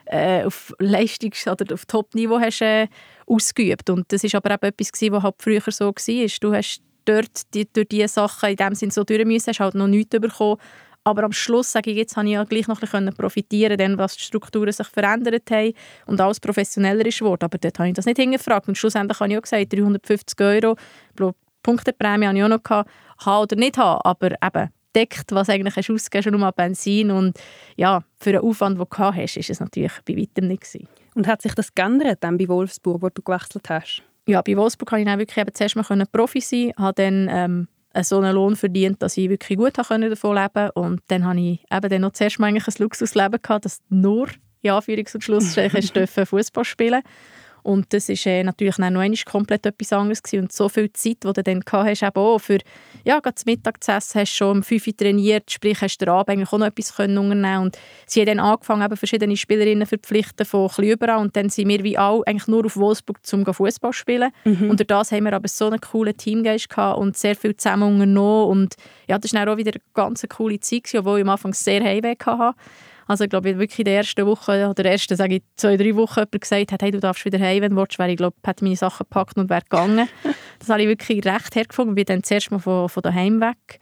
[0.05, 2.88] äh, auf Leistungs- oder auf Top-Niveau hast äh,
[3.27, 6.27] ausgeübt und das ist aber eben etwas gewesen, was halt früher so war.
[6.41, 9.76] Du hast dort die, durch diese Sachen in dem Sinne so durch müssen, hast halt
[9.76, 10.58] noch nichts bekommen.
[11.04, 13.98] Aber am Schluss sage ich, jetzt habe ich ja gleich noch ein bisschen profitieren denn
[13.98, 15.74] was die Strukturen sich verändert haben
[16.06, 17.45] und alles professioneller ist geworden.
[17.45, 18.67] Aber dort habe ich das nicht hingefragt.
[18.67, 20.76] Und schlussendlich habe ich auch gesagt, 350 Euro
[21.63, 22.89] Punkteprämie habe ich auch noch gehabt,
[23.26, 24.02] haben oder nicht haben.
[24.04, 27.39] Aber eben, deckt, was eigentlich hast ausgegeben schon um Benzin und
[27.76, 30.88] ja, für den Aufwand, den du hast, ist es natürlich bei weitem nicht gewesen.
[31.15, 34.04] Und hat sich das geändert dann bei Wolfsburg, wo du gewechselt hast?
[34.30, 37.68] Ja, bei Wolfsburg konnte ich dann wirklich eben zuerst mal Profi sein, habe dann ähm,
[38.04, 40.72] so einen Lohn verdient, dass ich wirklich gut davon leben konnte.
[40.74, 44.28] Und dann habe ich eben dann noch zuerst mal eigentlich ein Luxusleben gehabt, dass nur,
[44.62, 47.02] ja, Anführungs- und Schlussstriche, Fußball spielen
[47.63, 50.43] und das ist äh, natürlich dann noch einmal komplett etwas anderes gewesen.
[50.43, 52.60] Und so viel Zeit, die du dann hast, eben auch für,
[53.04, 56.30] ja, gerade Mittag zu essen, hast schon um 5 Uhr trainiert, sprich, hast du Abend
[56.30, 59.98] eigentlich auch noch etwas können unternehmen Und sie haben dann angefangen, eben verschiedene Spielerinnen zu
[59.98, 61.19] verpflichten von ein überall.
[61.19, 64.32] Und dann sind wir wie alle eigentlich nur auf Wolfsburg zum Fußball spielen.
[64.45, 64.69] Mhm.
[64.69, 67.93] Und durch das haben wir aber so einen coolen Teamgeist gehabt und sehr viel zusammen
[67.93, 68.50] unternommen.
[68.50, 68.76] Und
[69.08, 71.84] ja, das war dann auch wieder eine ganz coole Zeit, obwohl ich am Anfang sehr
[71.84, 72.56] Heimweh hatte.
[73.10, 76.19] Also ich glaube, wirklich in der ersten Woche oder ersten, sage ich, zwei, drei Wochen
[76.19, 78.63] jemand gesagt hat, hey, du darfst wieder heim, wenn du willst, wäre ich, glaube, hätte
[78.63, 80.08] meine Sachen gepackt und wäre gegangen.
[80.60, 81.95] das habe ich wirklich recht hergefunden.
[81.95, 83.80] Bin dann zuerst mal von, von daheim weg.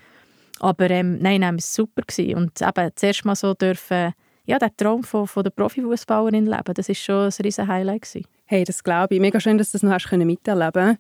[0.62, 2.04] Aber ähm, nein, nein, es war super.
[2.08, 2.36] Gewesen.
[2.36, 4.14] Und eben zuerst mal so dürfen,
[4.46, 8.04] ja, den Traum von, von der Profifußballerin leben, das war schon ein riesen Highlight.
[8.04, 8.28] Gewesen.
[8.46, 9.20] Hey, das glaube ich.
[9.20, 10.98] Mega schön, dass du das noch hast miterleben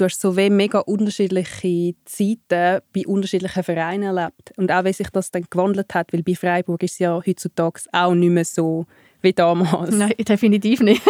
[0.00, 4.52] du hast so mega unterschiedliche Zeiten bei unterschiedlichen Vereinen erlebt.
[4.56, 7.82] Und auch wie sich das dann gewandelt hat, weil bei Freiburg ist es ja heutzutage
[7.92, 8.86] auch nicht mehr so
[9.20, 9.94] wie damals.
[9.94, 11.02] Nein, definitiv nicht.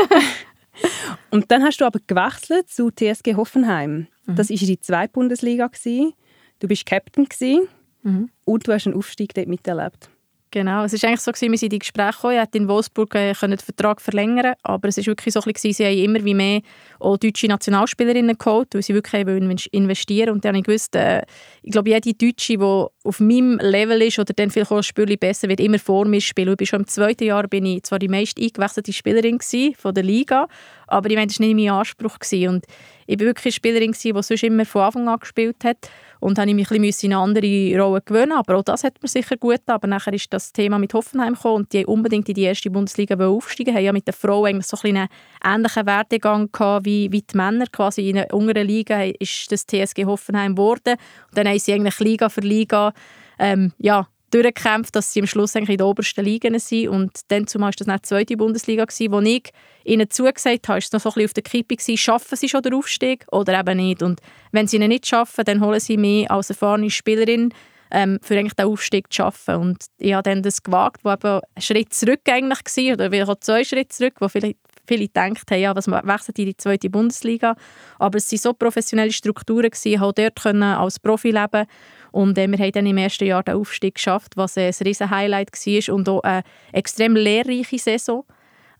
[1.30, 4.08] und dann hast du aber gewechselt zu TSG Hoffenheim.
[4.26, 4.34] Mhm.
[4.34, 5.68] Das war die zweite Bundesliga.
[5.68, 6.12] Gewesen.
[6.58, 7.68] Du bist Captain gewesen,
[8.02, 8.30] mhm.
[8.44, 10.10] und du hast einen Aufstieg dort miterlebt.
[10.52, 13.14] Genau, es war eigentlich so, gewesen, wir sind in die Gespräche gekommen, ich in Wolfsburg
[13.14, 16.60] äh, den Vertrag verlängern aber es war wirklich so, gewesen, sie haben immer wie mehr
[16.98, 21.22] auch deutsche Nationalspielerinnen geholt, weil sie wirklich investieren und dann habe ich gewusst, äh,
[21.62, 22.64] ich glaube, jede Deutsche, die
[23.04, 26.20] auf meinem Level ist oder dann vielleicht auch ein Spiel besser wird, immer vor mir
[26.20, 26.56] spielen.
[26.58, 29.38] Ich schon im zweiten Jahr bin ich zwar die meist eingewechselte Spielerin
[29.76, 30.48] von der Liga,
[30.88, 32.18] aber ich meine, das war nicht mein Anspruch.
[32.18, 32.54] Gewesen.
[32.54, 32.66] Und
[33.06, 35.88] ich war wirklich eine Spielerin, die sonst immer von Anfang an gespielt hat.
[36.20, 39.02] Und habe ich mich ein bisschen in eine andere Rolle gewöhnen Aber auch das hat
[39.02, 39.76] mir sicher gut getan.
[39.76, 43.16] Aber nachher ist das Thema mit Hoffenheim gekommen und die unbedingt in die erste Bundesliga
[43.26, 45.08] aufsteigen haben ja mit den Frauen eigentlich so ein einen
[45.44, 47.66] ähnlichen Werdegang gehabt wie, wie die Männer.
[47.66, 50.96] Quasi in einer unteren Liga ist das TSG Hoffenheim geworden.
[51.28, 52.92] Und dann haben sie eigentlich Liga für Liga
[53.38, 56.88] ähm, ja, durchgekämpft, dass sie am Schluss eigentlich in der obersten Liga sind.
[56.88, 59.50] Und dann zumal war das nicht die zweite Bundesliga, gewesen, wo ich
[59.90, 62.62] ihnen zugesagt habe, ist es noch so ein auf der Kippe gewesen, schaffen sie schon
[62.62, 64.02] den Aufstieg oder eben nicht.
[64.02, 64.20] Und
[64.52, 67.52] wenn sie ihn nicht schaffen, dann holen sie mich als erfahrene Spielerin
[67.90, 69.56] ähm, für eigentlich den Aufstieg zu schaffen.
[69.56, 73.30] Und ich habe dann das gewagt, wo eben ein Schritt zurück eigentlich war, oder vielleicht
[73.30, 76.90] auch zwei Schritte zurück, wo vielleicht viele gedacht haben, ja, was wechselt in die zweite
[76.90, 77.56] Bundesliga.
[77.98, 81.66] Aber es waren so professionelle Strukturen, gewesen, ich dort können als Profi leben
[82.12, 85.52] und äh, wir haben dann im ersten Jahr den Aufstieg geschafft, was ein riesen Highlight
[85.52, 88.24] war und auch eine extrem lehrreiche Saison.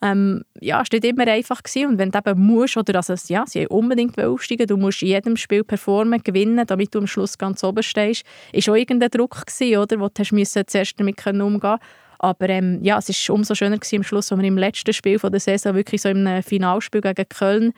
[0.02, 1.90] Ähm, ja, es war nicht immer einfach gewesen.
[1.90, 5.36] und wenn du eben musst, oder also, ja, sie unbedingt aufsteigen, du musst in jedem
[5.36, 9.76] Spiel performen, gewinnen, damit du am Schluss ganz oben stehst, ist auch irgendein Druck gewesen,
[9.78, 11.78] oder, wo du hast zuerst damit umgehen können.
[12.18, 15.18] Aber ähm, ja, es war umso schöner gewesen am Schluss, als wir im letzten Spiel
[15.18, 17.72] von der Saison wirklich so im Finalspiel gegen Köln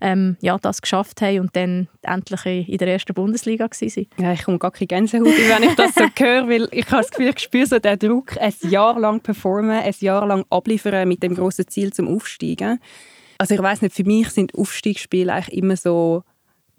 [0.00, 4.06] ähm, ja, das geschafft haben und dann endlich in der ersten Bundesliga waren.
[4.18, 7.10] Ja, ich komme gar keine Gänsehaut, wenn ich das so höre, weil ich habe das
[7.10, 11.22] Gefühl, ich spüre so den Druck, ein Jahr lang performen, ein Jahr lang abliefern mit
[11.22, 12.80] dem grossen Ziel zum Aufsteigen.
[13.38, 16.24] Also ich weiß nicht, für mich sind Aufstiegsspiele eigentlich immer so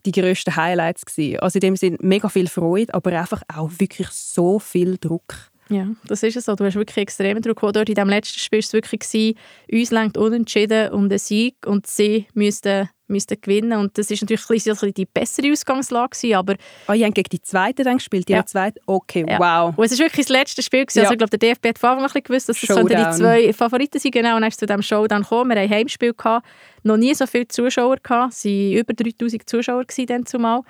[0.05, 1.39] die grössten Highlights gewesen.
[1.39, 5.35] Also in dem Sinne mega viel Freude, aber einfach auch wirklich so viel Druck.
[5.69, 6.55] Ja, das ist es so.
[6.55, 7.59] Du hast wirklich extremen Druck.
[7.61, 9.37] Dort in dem letzten Spiel war es wirklich, gewesen,
[9.71, 14.43] uns lenkt unentschieden um den Sieg und sie müssten müssten gewinnen und das ist natürlich
[14.49, 16.55] ein bisschen die bessere Ausgangslage gewesen, aber...
[16.87, 18.45] Oh, ihr habt gegen die Zweite dann gespielt, die ja.
[18.45, 18.79] Zweite?
[18.85, 19.39] Okay, ja.
[19.39, 19.73] wow.
[19.75, 20.99] Und es ist wirklich das letzte Spiel gewesen.
[20.99, 21.03] Ja.
[21.05, 23.17] Also ich glaube, der DFB hat vor Anfang ein bisschen gewusst, dass das so die
[23.17, 25.49] zwei Favoriten sind, genau, und dann ist zu diesem Showdown gekommen.
[25.49, 26.45] Wir hatten ein Heimspiel, gehabt,
[26.83, 30.61] noch nie so viele Zuschauer gehabt, es waren über 3000 Zuschauer dann zumal.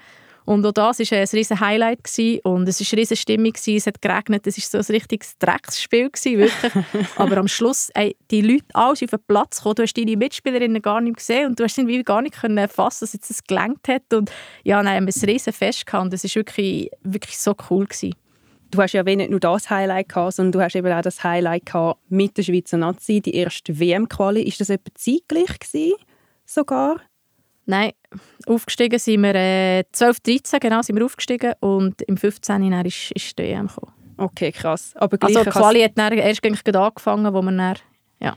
[0.49, 2.39] Und auch das war ein riesen Highlight gewesen.
[2.41, 3.75] und es war eine riesen Stimmung, gewesen.
[3.75, 6.73] es hat geregnet, es war so ein richtiges Drecksspiel, gewesen, wirklich.
[7.17, 10.81] Aber am Schluss, ey, die Leute alle auf den Platz gekommen, du hast deine Mitspielerinnen
[10.81, 14.11] gar nicht gesehen und du hast irgendwie gar nicht können fassen, dass es gelangt hat
[14.11, 14.31] und
[14.63, 17.85] ja, haben wir ein riesen Fest gehabt und es war wirklich, wirklich so cool.
[17.85, 18.15] Gewesen.
[18.71, 21.67] Du hast ja nicht nur das Highlight gehabt, sondern du hast eben auch das Highlight
[21.67, 24.41] gehabt mit der Schweizer Nazi, die erste WM-Quali.
[24.41, 25.93] Ist das etwa zeitgleich gewesen,
[26.43, 27.01] sogar?
[27.69, 27.91] Nein,
[28.47, 32.63] aufgestiegen sind wir äh, 12, 13, genau, sind wir aufgestiegen und im 15.
[32.63, 33.93] Jahr ist, ist die EM gekommen.
[34.17, 34.93] Okay, krass.
[34.95, 37.75] Aber also die Quali hat dann erst angefangen, wo wir dann,
[38.19, 38.35] ja.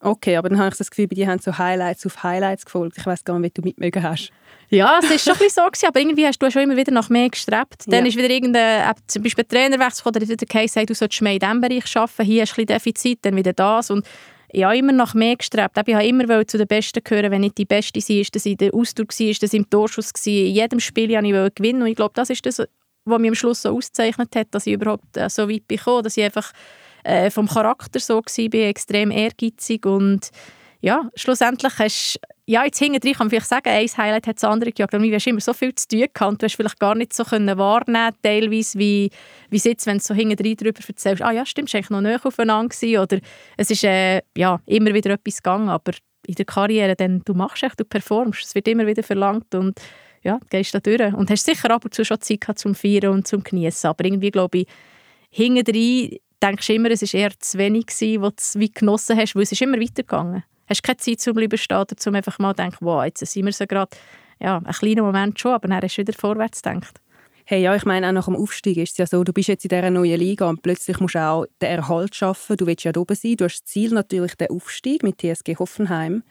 [0.00, 2.98] Okay, aber dann habe ich das Gefühl, bei dir haben so Highlights auf Highlights gefolgt.
[2.98, 4.30] Ich weiß gar nicht, wie du mitmögen hast.
[4.68, 6.92] Ja, es war schon ein bisschen so, gewesen, aber irgendwie hast du schon immer wieder
[6.92, 7.84] nach mehr gestrebt.
[7.86, 8.08] Dann ja.
[8.08, 11.96] ist wieder irgendein, zum Beispiel Trainerwechsel, oder wieder gesagt, du solltest mehr in diesem Bereich
[11.96, 14.06] arbeiten, hier hast du ein bisschen Defizit, dann wieder das und
[14.54, 15.76] ich habe immer nach mehr gestrebt.
[15.76, 18.72] Ich wollte immer zu den Besten gehören, wenn nicht die Beste war, ist das der
[18.72, 20.32] Ausdruck war, ist das im Torschuss war.
[20.32, 22.62] In jedem Spiel wollte ich gewinnen und ich glaube, das ist das,
[23.04, 26.16] was mich am Schluss so ausgezeichnet hat, dass ich überhaupt äh, so weit bin dass
[26.16, 26.52] ich einfach
[27.02, 30.30] äh, vom Charakter so war, extrem ehrgeizig und
[30.84, 34.70] ja, schlussendlich hast ja, jetzt hinten kann man vielleicht sagen, ein Highlight hat das andere
[34.70, 34.92] gejagt.
[34.94, 36.42] Aber du hast immer so viel zu tun gehabt.
[36.42, 39.08] Du hast vielleicht gar nicht so können wahrnehmen teilweise, wie,
[39.48, 41.22] wie es jetzt, wenn du so hinten drin darüber erzählst.
[41.22, 42.98] Ah ja, stimmt, es war eigentlich noch näher aufeinander gewesen.
[42.98, 43.18] Oder
[43.56, 45.70] es ist äh, ja, immer wieder etwas gegangen.
[45.70, 45.92] Aber
[46.26, 48.44] in der Karriere, dann, du machst echt, du performst.
[48.44, 49.80] Es wird immer wieder verlangt und
[50.22, 51.14] ja, du gehst da durch.
[51.14, 53.88] Und hast sicher ab und zu schon Zeit gehabt zum Feiern und zum Genießen.
[53.88, 54.66] Aber irgendwie, glaube ich,
[55.30, 59.16] hinten drin denkst du immer, es war eher zu wenig, gewesen, was du wie genossen
[59.16, 62.54] hast, weil es ist immer weitergegangen hast keine Zeit zum bleiben stehen, um einfach mal
[62.54, 63.96] zu denken, wow, jetzt sind wir so gerade,
[64.40, 67.00] ja, ein kleiner Moment schon, aber dann hast du wieder vorwärts gedacht.
[67.46, 69.66] Hey, ja, ich meine, auch nach dem Aufstieg ist es ja so, du bist jetzt
[69.66, 72.56] in dieser neuen Liga und plötzlich musst du auch den Erhalt schaffen.
[72.56, 73.36] Du willst ja oben sein.
[73.36, 76.22] Du hast das Ziel natürlich den Aufstieg mit TSG Hoffenheim.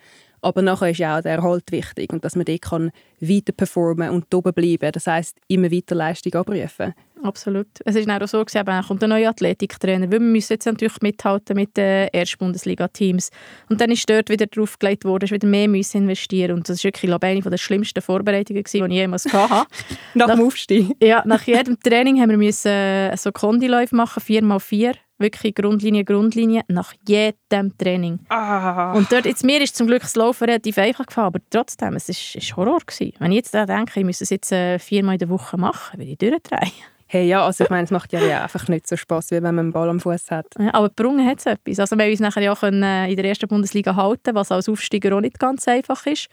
[0.43, 4.09] Aber nachher ist ja auch der Erhalt wichtig und dass man dort kann weiter performen
[4.09, 4.91] und oben bleiben.
[4.91, 6.93] Das heißt immer weiter Leistung abrufen.
[7.23, 7.67] Absolut.
[7.85, 11.01] Es ist auch so, dass dann kommt ein neuer Athletiktrainer, weil wir müssen jetzt natürlich
[11.01, 13.29] mithalten mit den Erstbundesliga-Teams.
[13.69, 16.79] Und dann ist dort wieder drauf gelegt worden, dass wieder mehr müssen investieren Und das
[16.79, 19.67] war wirklich glaube ich, eine der schlimmsten Vorbereitungen, die ich jemals hatte.
[20.15, 20.91] nach dem Aufstieg?
[21.01, 26.61] Ja, nach jedem Training haben wir müssen äh, so Kondiläufe machen, 4x4 wirklich Grundlinie, Grundlinie,
[26.67, 28.19] nach jedem Training.
[28.29, 28.93] Ah.
[28.93, 32.09] Und dort, jetzt, mir ist zum Glück das Laufen relativ einfach gefallen, aber trotzdem, es
[32.09, 33.13] ist, ist Horror gewesen.
[33.17, 35.97] Wenn ich jetzt daran denke, ich müsste es jetzt äh, viermal in der Woche machen,
[35.97, 36.71] würde ich durchdrehen.
[37.07, 39.59] Hey, ja, also ich meine, es macht ja einfach nicht so Spaß, wie wenn man
[39.59, 40.47] einen Ball am Fuß hat.
[40.57, 41.79] Ja, aber Brungen hat es etwas.
[41.79, 44.67] Also wir haben uns nachher ja können, äh, in der ersten Bundesliga halten, was als
[44.67, 46.27] Aufsteiger auch nicht ganz einfach ist.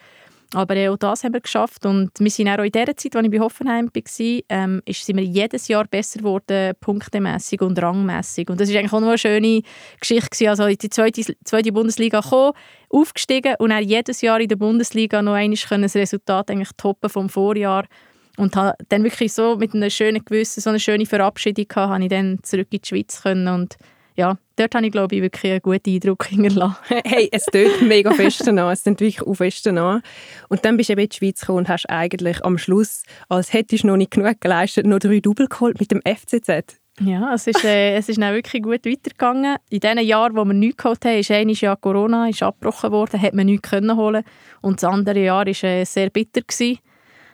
[0.53, 3.31] Aber auch das haben wir geschafft und wir sind auch in der Zeit, als ich
[3.31, 8.51] bei Hoffenheim war, ähm, sind wir jedes Jahr besser geworden, punktemässig und rangmässig.
[8.51, 9.63] Und das ist eigentlich auch noch eine schöne
[10.01, 10.49] Geschichte gewesen.
[10.49, 12.53] Also in die zweite, zweite Bundesliga gekommen,
[12.89, 17.29] aufgestiegen und dann jedes Jahr in der Bundesliga noch einmal das Resultat eigentlich toppen vom
[17.29, 17.85] Vorjahr
[18.37, 22.09] und dann wirklich so mit einem schönen Gewissen, so eine schöne Verabschiedung gehabt, habe ich
[22.09, 23.77] dann zurück in die Schweiz können und
[24.17, 27.01] ja, dort habe ich, glaube ich, wirklich einen guten Eindruck hinterlassen.
[27.05, 28.59] Hey, es tut mega fest an.
[28.59, 30.03] Es tut wirklich auch fest an.
[30.49, 33.53] Und dann bist du eben in die Schweiz gekommen und hast eigentlich am Schluss, als
[33.53, 36.81] hättest du noch nicht genug geleistet, noch drei Double geholt mit dem FCZ.
[37.01, 39.57] Ja, es ist, äh, es ist dann wirklich gut weitergegangen.
[39.71, 43.23] In den Jahren, wo wir nichts geholt haben, ist eines Jahr Corona ist abgebrochen worden,
[43.23, 44.23] hat man nichts können holen
[44.61, 46.43] Und das andere Jahr war äh, sehr bitter.
[46.43, 46.79] Gewesen,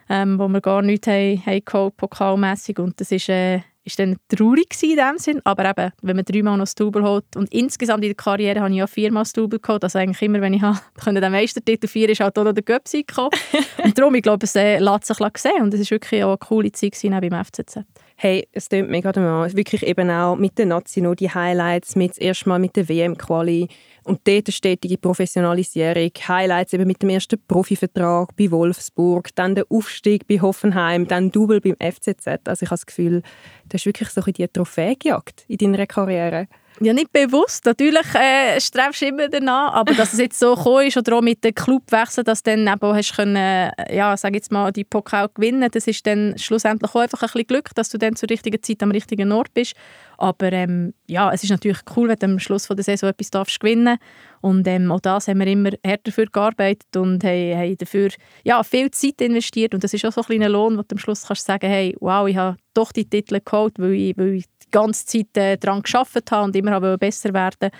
[0.08, 2.78] ähm, wo wir gar nichts haben, haben geholt, pokalmässig.
[2.78, 3.28] Und das ist...
[3.28, 7.02] Äh, ist dann traurig in dem Sinn, aber eben, wenn man dreimal noch das Double
[7.02, 10.20] holt und insgesamt in der Karriere habe ich ja viermal das Double geholt, also eigentlich
[10.22, 13.30] immer, wenn ich habe, den Meistertitel vier ist halt auch noch der Göpsi gekommen
[13.84, 16.38] und darum, ich glaube, es äh, lässt sich sehen und es war wirklich auch eine
[16.38, 17.78] coole Zeit beim FCZ.
[18.18, 19.22] Hey, es klingt mega der
[19.54, 23.68] Wirklich eben auch mit den Nazi noch die Highlights, mit erst mal mit der WM-Quali
[24.04, 26.10] und dort eine stetige Professionalisierung.
[26.26, 31.60] Highlights eben mit dem ersten Profivertrag bei Wolfsburg, dann der Aufstieg bei Hoffenheim, dann Double
[31.60, 32.26] beim FCZ.
[32.46, 33.20] Also ich habe das Gefühl,
[33.68, 36.48] du hast wirklich so die Trophäe gejagt in deiner Karriere.
[36.80, 37.64] Ja, nicht bewusst.
[37.64, 41.22] Natürlich äh, strebst du immer danach, aber dass es jetzt so gekommen ist oder auch
[41.22, 44.84] mit dem Clubwechsel, dass du dann eben hast können, äh, ja, sag jetzt mal, die
[44.84, 48.28] Pokal gewinnen, das ist dann schlussendlich auch einfach ein bisschen Glück, dass du dann zur
[48.28, 49.74] richtigen Zeit am richtigen Ort bist.
[50.18, 53.30] Aber ähm, ja, es ist natürlich cool, wenn du am Schluss von der Saison etwas
[53.30, 53.98] darfst gewinnen
[54.42, 58.10] und ähm, auch das haben wir immer hart dafür gearbeitet und haben, haben dafür
[58.44, 60.98] ja, viel Zeit investiert und das ist auch so ein kleiner Lohn, wo du am
[60.98, 64.44] Schluss kannst sagen, hey, wow, ich habe doch die Titel geholt, weil ich, weil ich
[64.66, 67.70] die ganze Zeit äh, daran gearbeitet habe und immer habe besser werden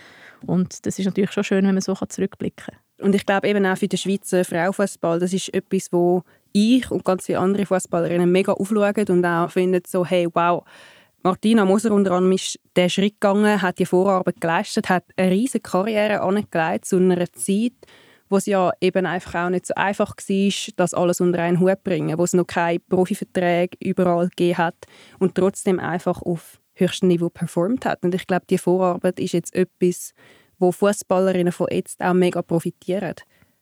[0.46, 3.06] und das ist natürlich schon schön, wenn man so zurückblicken kann.
[3.06, 6.22] Und ich glaube eben auch für den Schweizer Frauenfußball, das ist etwas, wo
[6.52, 10.64] ich und ganz viele andere Fußballerinnen mega aufschauen und auch finden so, hey, wow,
[11.22, 15.60] Martina Moser unter anderem ist der Schritt gegangen, hat die Vorarbeit geleistet, hat eine riesige
[15.60, 17.72] Karriere angelegt zu einer Zeit,
[18.28, 21.70] wo es ja eben einfach auch nicht so einfach war, das alles unter einen Hut
[21.70, 24.86] zu bringen, wo es noch keine Profiverträge überall gegeben hat
[25.18, 28.02] und trotzdem einfach auf höchstem Niveau performt hat.
[28.04, 30.12] Und ich glaube, die Vorarbeit ist jetzt etwas,
[30.58, 33.14] wo Fußballerinnen von jetzt auch mega profitieren.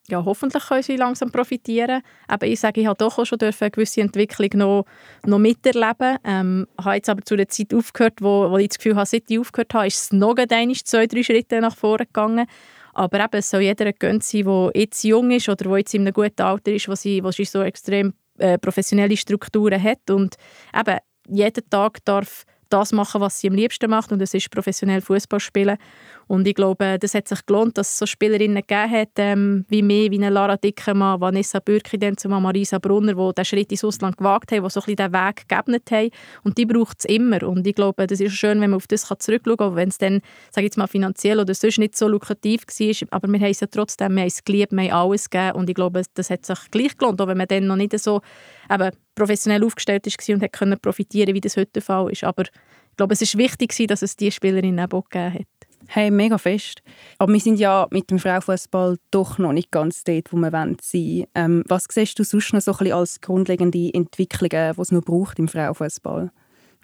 [0.09, 2.03] Ja, hoffentlich können sie langsam profitieren.
[2.29, 4.85] Aber ich sage, ich habe doch auch schon eine gewisse Entwicklung noch,
[5.25, 6.19] noch miterleben.
[6.25, 9.31] Ähm, habe jetzt aber zu der Zeit aufgehört, wo, wo ich das Gefühl habe, seit
[9.31, 12.47] ich aufgehört habe, ist es noch einmal zwei, drei Schritte nach vorne gegangen.
[12.93, 16.03] Aber eben, es soll jeder gönnt sein, der jetzt jung ist oder der jetzt in
[16.03, 20.11] einem guten Alter ist, wo sie, wo sie so extrem äh, professionelle Strukturen hat.
[20.11, 20.37] Und
[20.79, 20.99] eben,
[21.29, 25.41] jeden Tag darf das machen, was sie am liebsten macht und das ist professionell Fußball
[25.41, 25.79] spielen.
[26.27, 29.83] Und ich glaube, das hat sich gelohnt, dass es so Spielerinnen gegeben hat, ähm, wie
[29.83, 33.85] mir, wie eine Lara Dickemann, Vanessa Bürki, dann zumal Marisa Brunner, die den Schritt ins
[33.85, 36.11] Ausland gewagt haben, die so ein bisschen den Weg geebnet haben.
[36.43, 37.43] Und die braucht es immer.
[37.43, 40.21] Und ich glaube, das ist schön, wenn man auf das zurückschauen kann, wenn es dann,
[40.51, 43.09] sage ich jetzt mal, finanziell oder sonst nicht so lukrativ war.
[43.11, 45.57] Aber wir haben es ja trotzdem, wir haben es geliebt, wir haben alles gegeben.
[45.57, 48.21] Und ich glaube, das hat sich gleich gelohnt, auch wenn man dann noch nicht so
[48.71, 52.25] eben, professionell aufgestellt war und hat können profitieren wie das heute der Fall ist.
[52.25, 55.47] Aber ich glaube, es ist wichtig, dass es diese Spielerin auch gegeben hat.
[55.87, 56.83] Hey, mega fest.
[57.19, 60.77] Aber wir sind ja mit dem Frauenfußball doch noch nicht ganz dort, wo wir sein
[60.93, 61.27] wollen.
[61.35, 65.49] Ähm, was siehst du sonst noch so als grundlegende Entwicklungen, die es noch braucht im
[65.49, 66.31] Frauenfußball?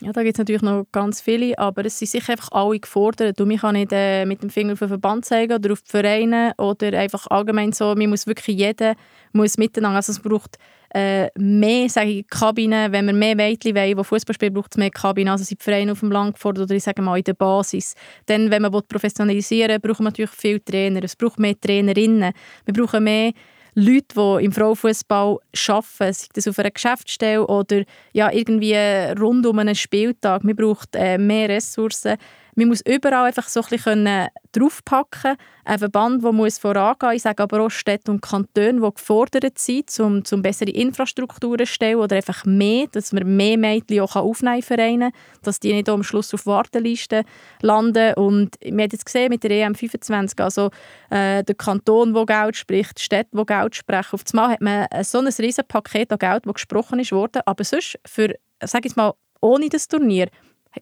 [0.02, 3.38] Ja, da gibt es natürlich noch ganz viele, aber es sind sicher einfach alle gefordert.
[3.40, 5.90] Und man kann nicht äh, mit dem Finger auf den Verband zeigen oder auf die
[5.90, 8.94] Vereine oder einfach allgemein so, man muss wirklich jeder
[9.32, 10.56] muss miteinander, also es braucht
[10.94, 14.76] äh, mehr sage ich, Kabinen, wenn wir mehr Mädchen wollen, die Fußball spielen, braucht es
[14.76, 17.24] mehr Kabinen, also sind die Vereine auf dem Land gefordert oder ich sage mal in
[17.24, 17.94] der Basis.
[18.26, 22.32] Dann, wenn man professionalisieren will, braucht man natürlich viele Trainer, es braucht mehr Trainerinnen,
[22.64, 23.32] wir brauchen mehr
[23.74, 28.74] Leute, die im Frauenfußball arbeiten, sei das auf einer Geschäftsstelle oder ja, irgendwie
[29.18, 30.42] rund um einen Spieltag.
[30.44, 32.16] Man braucht äh, mehr Ressourcen.
[32.54, 35.36] Man muss überall einfach so ein bisschen draufpacken.
[35.64, 39.98] Ein Verband, der muss vorangehen Ich sage aber auch Städte und Kantone, die gefordert sind,
[40.00, 44.62] um, um bessere Infrastrukturen zu stellen oder einfach mehr, dass man mehr Mädchen auch aufnehmen
[44.62, 47.24] kann, dass die nicht am Schluss auf Wartelisten
[47.62, 48.14] landen.
[48.14, 50.70] Und wir haben jetzt gesehen mit der EM25, also
[51.10, 54.14] äh, der Kanton, der Geld spricht, die Städte, die Geld sprechen.
[54.14, 57.64] Auf einmal hat man so ein riesiges Paket an Geld, das gesprochen ist worden, aber
[57.64, 60.28] sonst für, sage ich mal, ohne das Turnier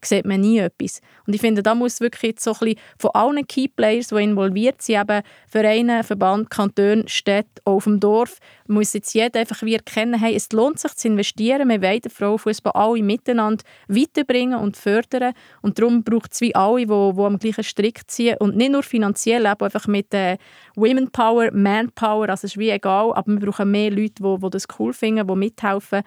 [0.03, 1.01] sieht man nie etwas.
[1.27, 5.01] Und ich finde, da muss wirklich so ein bisschen von allen Keyplayers, die involviert sind,
[5.01, 10.35] eben Vereine, Verband, Kanton, Städte, auf dem Dorf, muss jetzt jeder einfach wie erkennen, hey,
[10.35, 15.33] es lohnt sich zu investieren, wir wollen den Frauenfußball alle miteinander weiterbringen und fördern.
[15.63, 18.37] Und darum braucht es wie alle, die, die am gleichen Strick ziehen.
[18.39, 20.37] Und nicht nur finanziell, aber einfach mit äh,
[20.77, 24.37] Women Power, Man Power, also es ist wie egal, aber wir brauchen mehr Leute, die,
[24.43, 26.03] die das cool finden, die mithelfen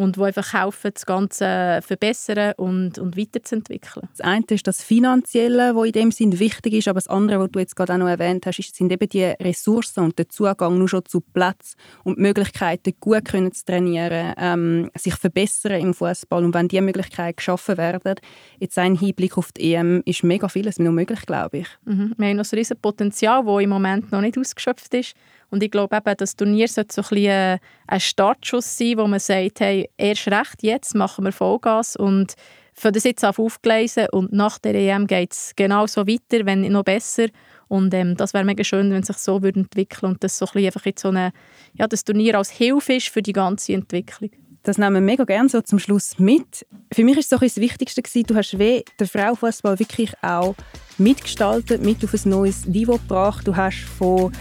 [0.00, 4.08] und die einfach helfen, das Ganze verbessern und, und weiterzuentwickeln.
[4.16, 7.50] Das eine ist das Finanzielle, was in dem Sinn wichtig ist, aber das andere, was
[7.50, 10.88] du jetzt gerade auch noch erwähnt hast, sind eben die Ressourcen und der Zugang nur
[10.88, 16.44] schon zu Platz und die Möglichkeiten, gut können zu trainieren, ähm, sich verbessern im Fußball
[16.44, 18.14] und wenn diese Möglichkeiten geschaffen werden,
[18.58, 21.68] jetzt ein Hinblick auf die EM, ist mega vieles noch möglich, glaube ich.
[21.84, 22.14] Mhm.
[22.16, 25.14] Wir haben noch ein riesiges Potenzial, das im Moment noch nicht ausgeschöpft ist.
[25.50, 29.18] Und ich glaube eben, das Turnier sollte so ein, bisschen ein Startschuss sein, wo man
[29.18, 32.34] sagt, hey, erst recht, jetzt machen wir Vollgas und
[32.72, 36.70] für das jetzt auf aufgleisen und nach der EM geht es genauso weiter, wenn nicht
[36.70, 37.26] noch besser.
[37.68, 40.64] Und ähm, das wäre mega schön, wenn sich so würde entwickeln und das so ein
[40.64, 41.32] einfach jetzt so eine,
[41.74, 44.30] ja, das Turnier als Hilfe ist für die ganze Entwicklung.
[44.62, 46.66] Das nehmen wir mega gerne so zum Schluss mit.
[46.92, 50.54] Für mich ist so das Wichtigste gewesen, du hast weh den Frauenfußball wirklich auch
[50.98, 53.46] mitgestaltet, mit auf ein neues Niveau gebracht.
[53.46, 54.32] Du hast von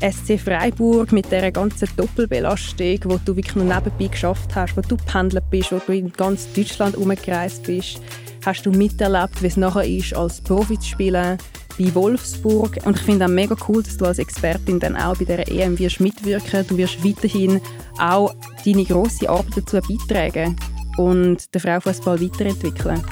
[0.00, 4.96] SC Freiburg mit dieser ganzen Doppelbelastung, wo du wirklich nur nebenbei geschafft hast, wo du
[4.96, 8.00] pendelt bist, wo du in ganz Deutschland umgereist bist,
[8.44, 11.38] hast du miterlebt, wie es nachher ist, als Profi zu spielen
[11.78, 12.78] bei Wolfsburg.
[12.84, 15.78] Und ich finde auch mega cool, dass du als Expertin dann auch bei der EM
[15.78, 16.66] wirst mitwirken.
[16.66, 17.60] Du wirst weiterhin
[17.98, 18.34] auch
[18.64, 20.56] deine grosse Arbeit dazu beitragen
[20.96, 23.02] und den Frauenfußball weiterentwickeln.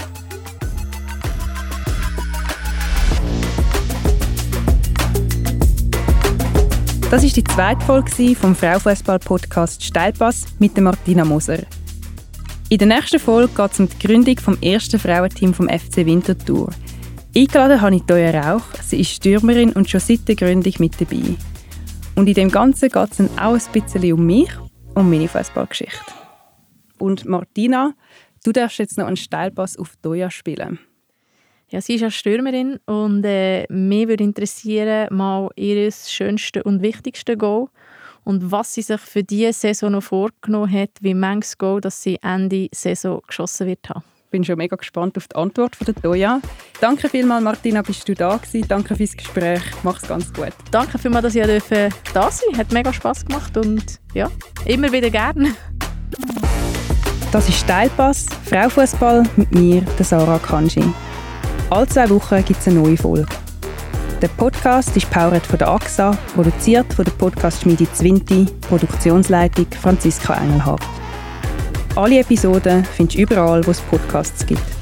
[7.08, 11.60] Das ist die zweite Folge vom Frauenfußball-Podcast Steilpass mit Martina Moser.
[12.68, 16.68] In der nächsten Folge geht es um die Gründung des ersten Frauenteam vom FC Winterthur.
[17.34, 18.64] Eingeladen habe ich Toya Rauch.
[18.82, 21.36] Sie ist Stürmerin und schon seit der Gründung mit dabei.
[22.16, 24.50] Und in dem Ganzen geht es dann auch ein bisschen um mich
[24.96, 26.12] und meine Fußballgeschichte.
[26.98, 27.94] Und Martina,
[28.44, 30.80] du darfst jetzt noch einen Steilpass auf Toya spielen.
[31.68, 37.36] Ja, sie ist ja Stürmerin und äh, mich würde interessieren, mal ihr schönste und wichtigste
[37.36, 37.66] Goal
[38.22, 42.18] und was sie sich für diese Saison noch vorgenommen hat, wie manches Goal, das sie
[42.22, 44.04] Ende Saison geschossen wird haben.
[44.26, 46.40] Ich bin schon mega gespannt auf die Antwort von der Toja.
[46.80, 48.66] Danke vielmals, Martina, bist du da gewesen.
[48.68, 49.62] Danke fürs Gespräch.
[49.82, 50.52] Mach's ganz gut.
[50.70, 52.58] Danke vielmals, dass ich da sein durfte.
[52.58, 54.30] Hat mega Spass gemacht und ja,
[54.66, 55.54] immer wieder gerne.
[57.32, 60.84] Das ist Steilpass, Frauenfußball mit mir, der Sarah Kanji.
[61.68, 63.26] Alle zwei Wochen gibt es eine neue Folge.
[64.22, 70.84] Der Podcast ist powered von der AXA, produziert von der Podcast-Schmiede Zwinti, Produktionsleitung Franziska Engelhardt.
[71.96, 74.75] Alle Episoden findest du überall, wo es Podcasts gibt.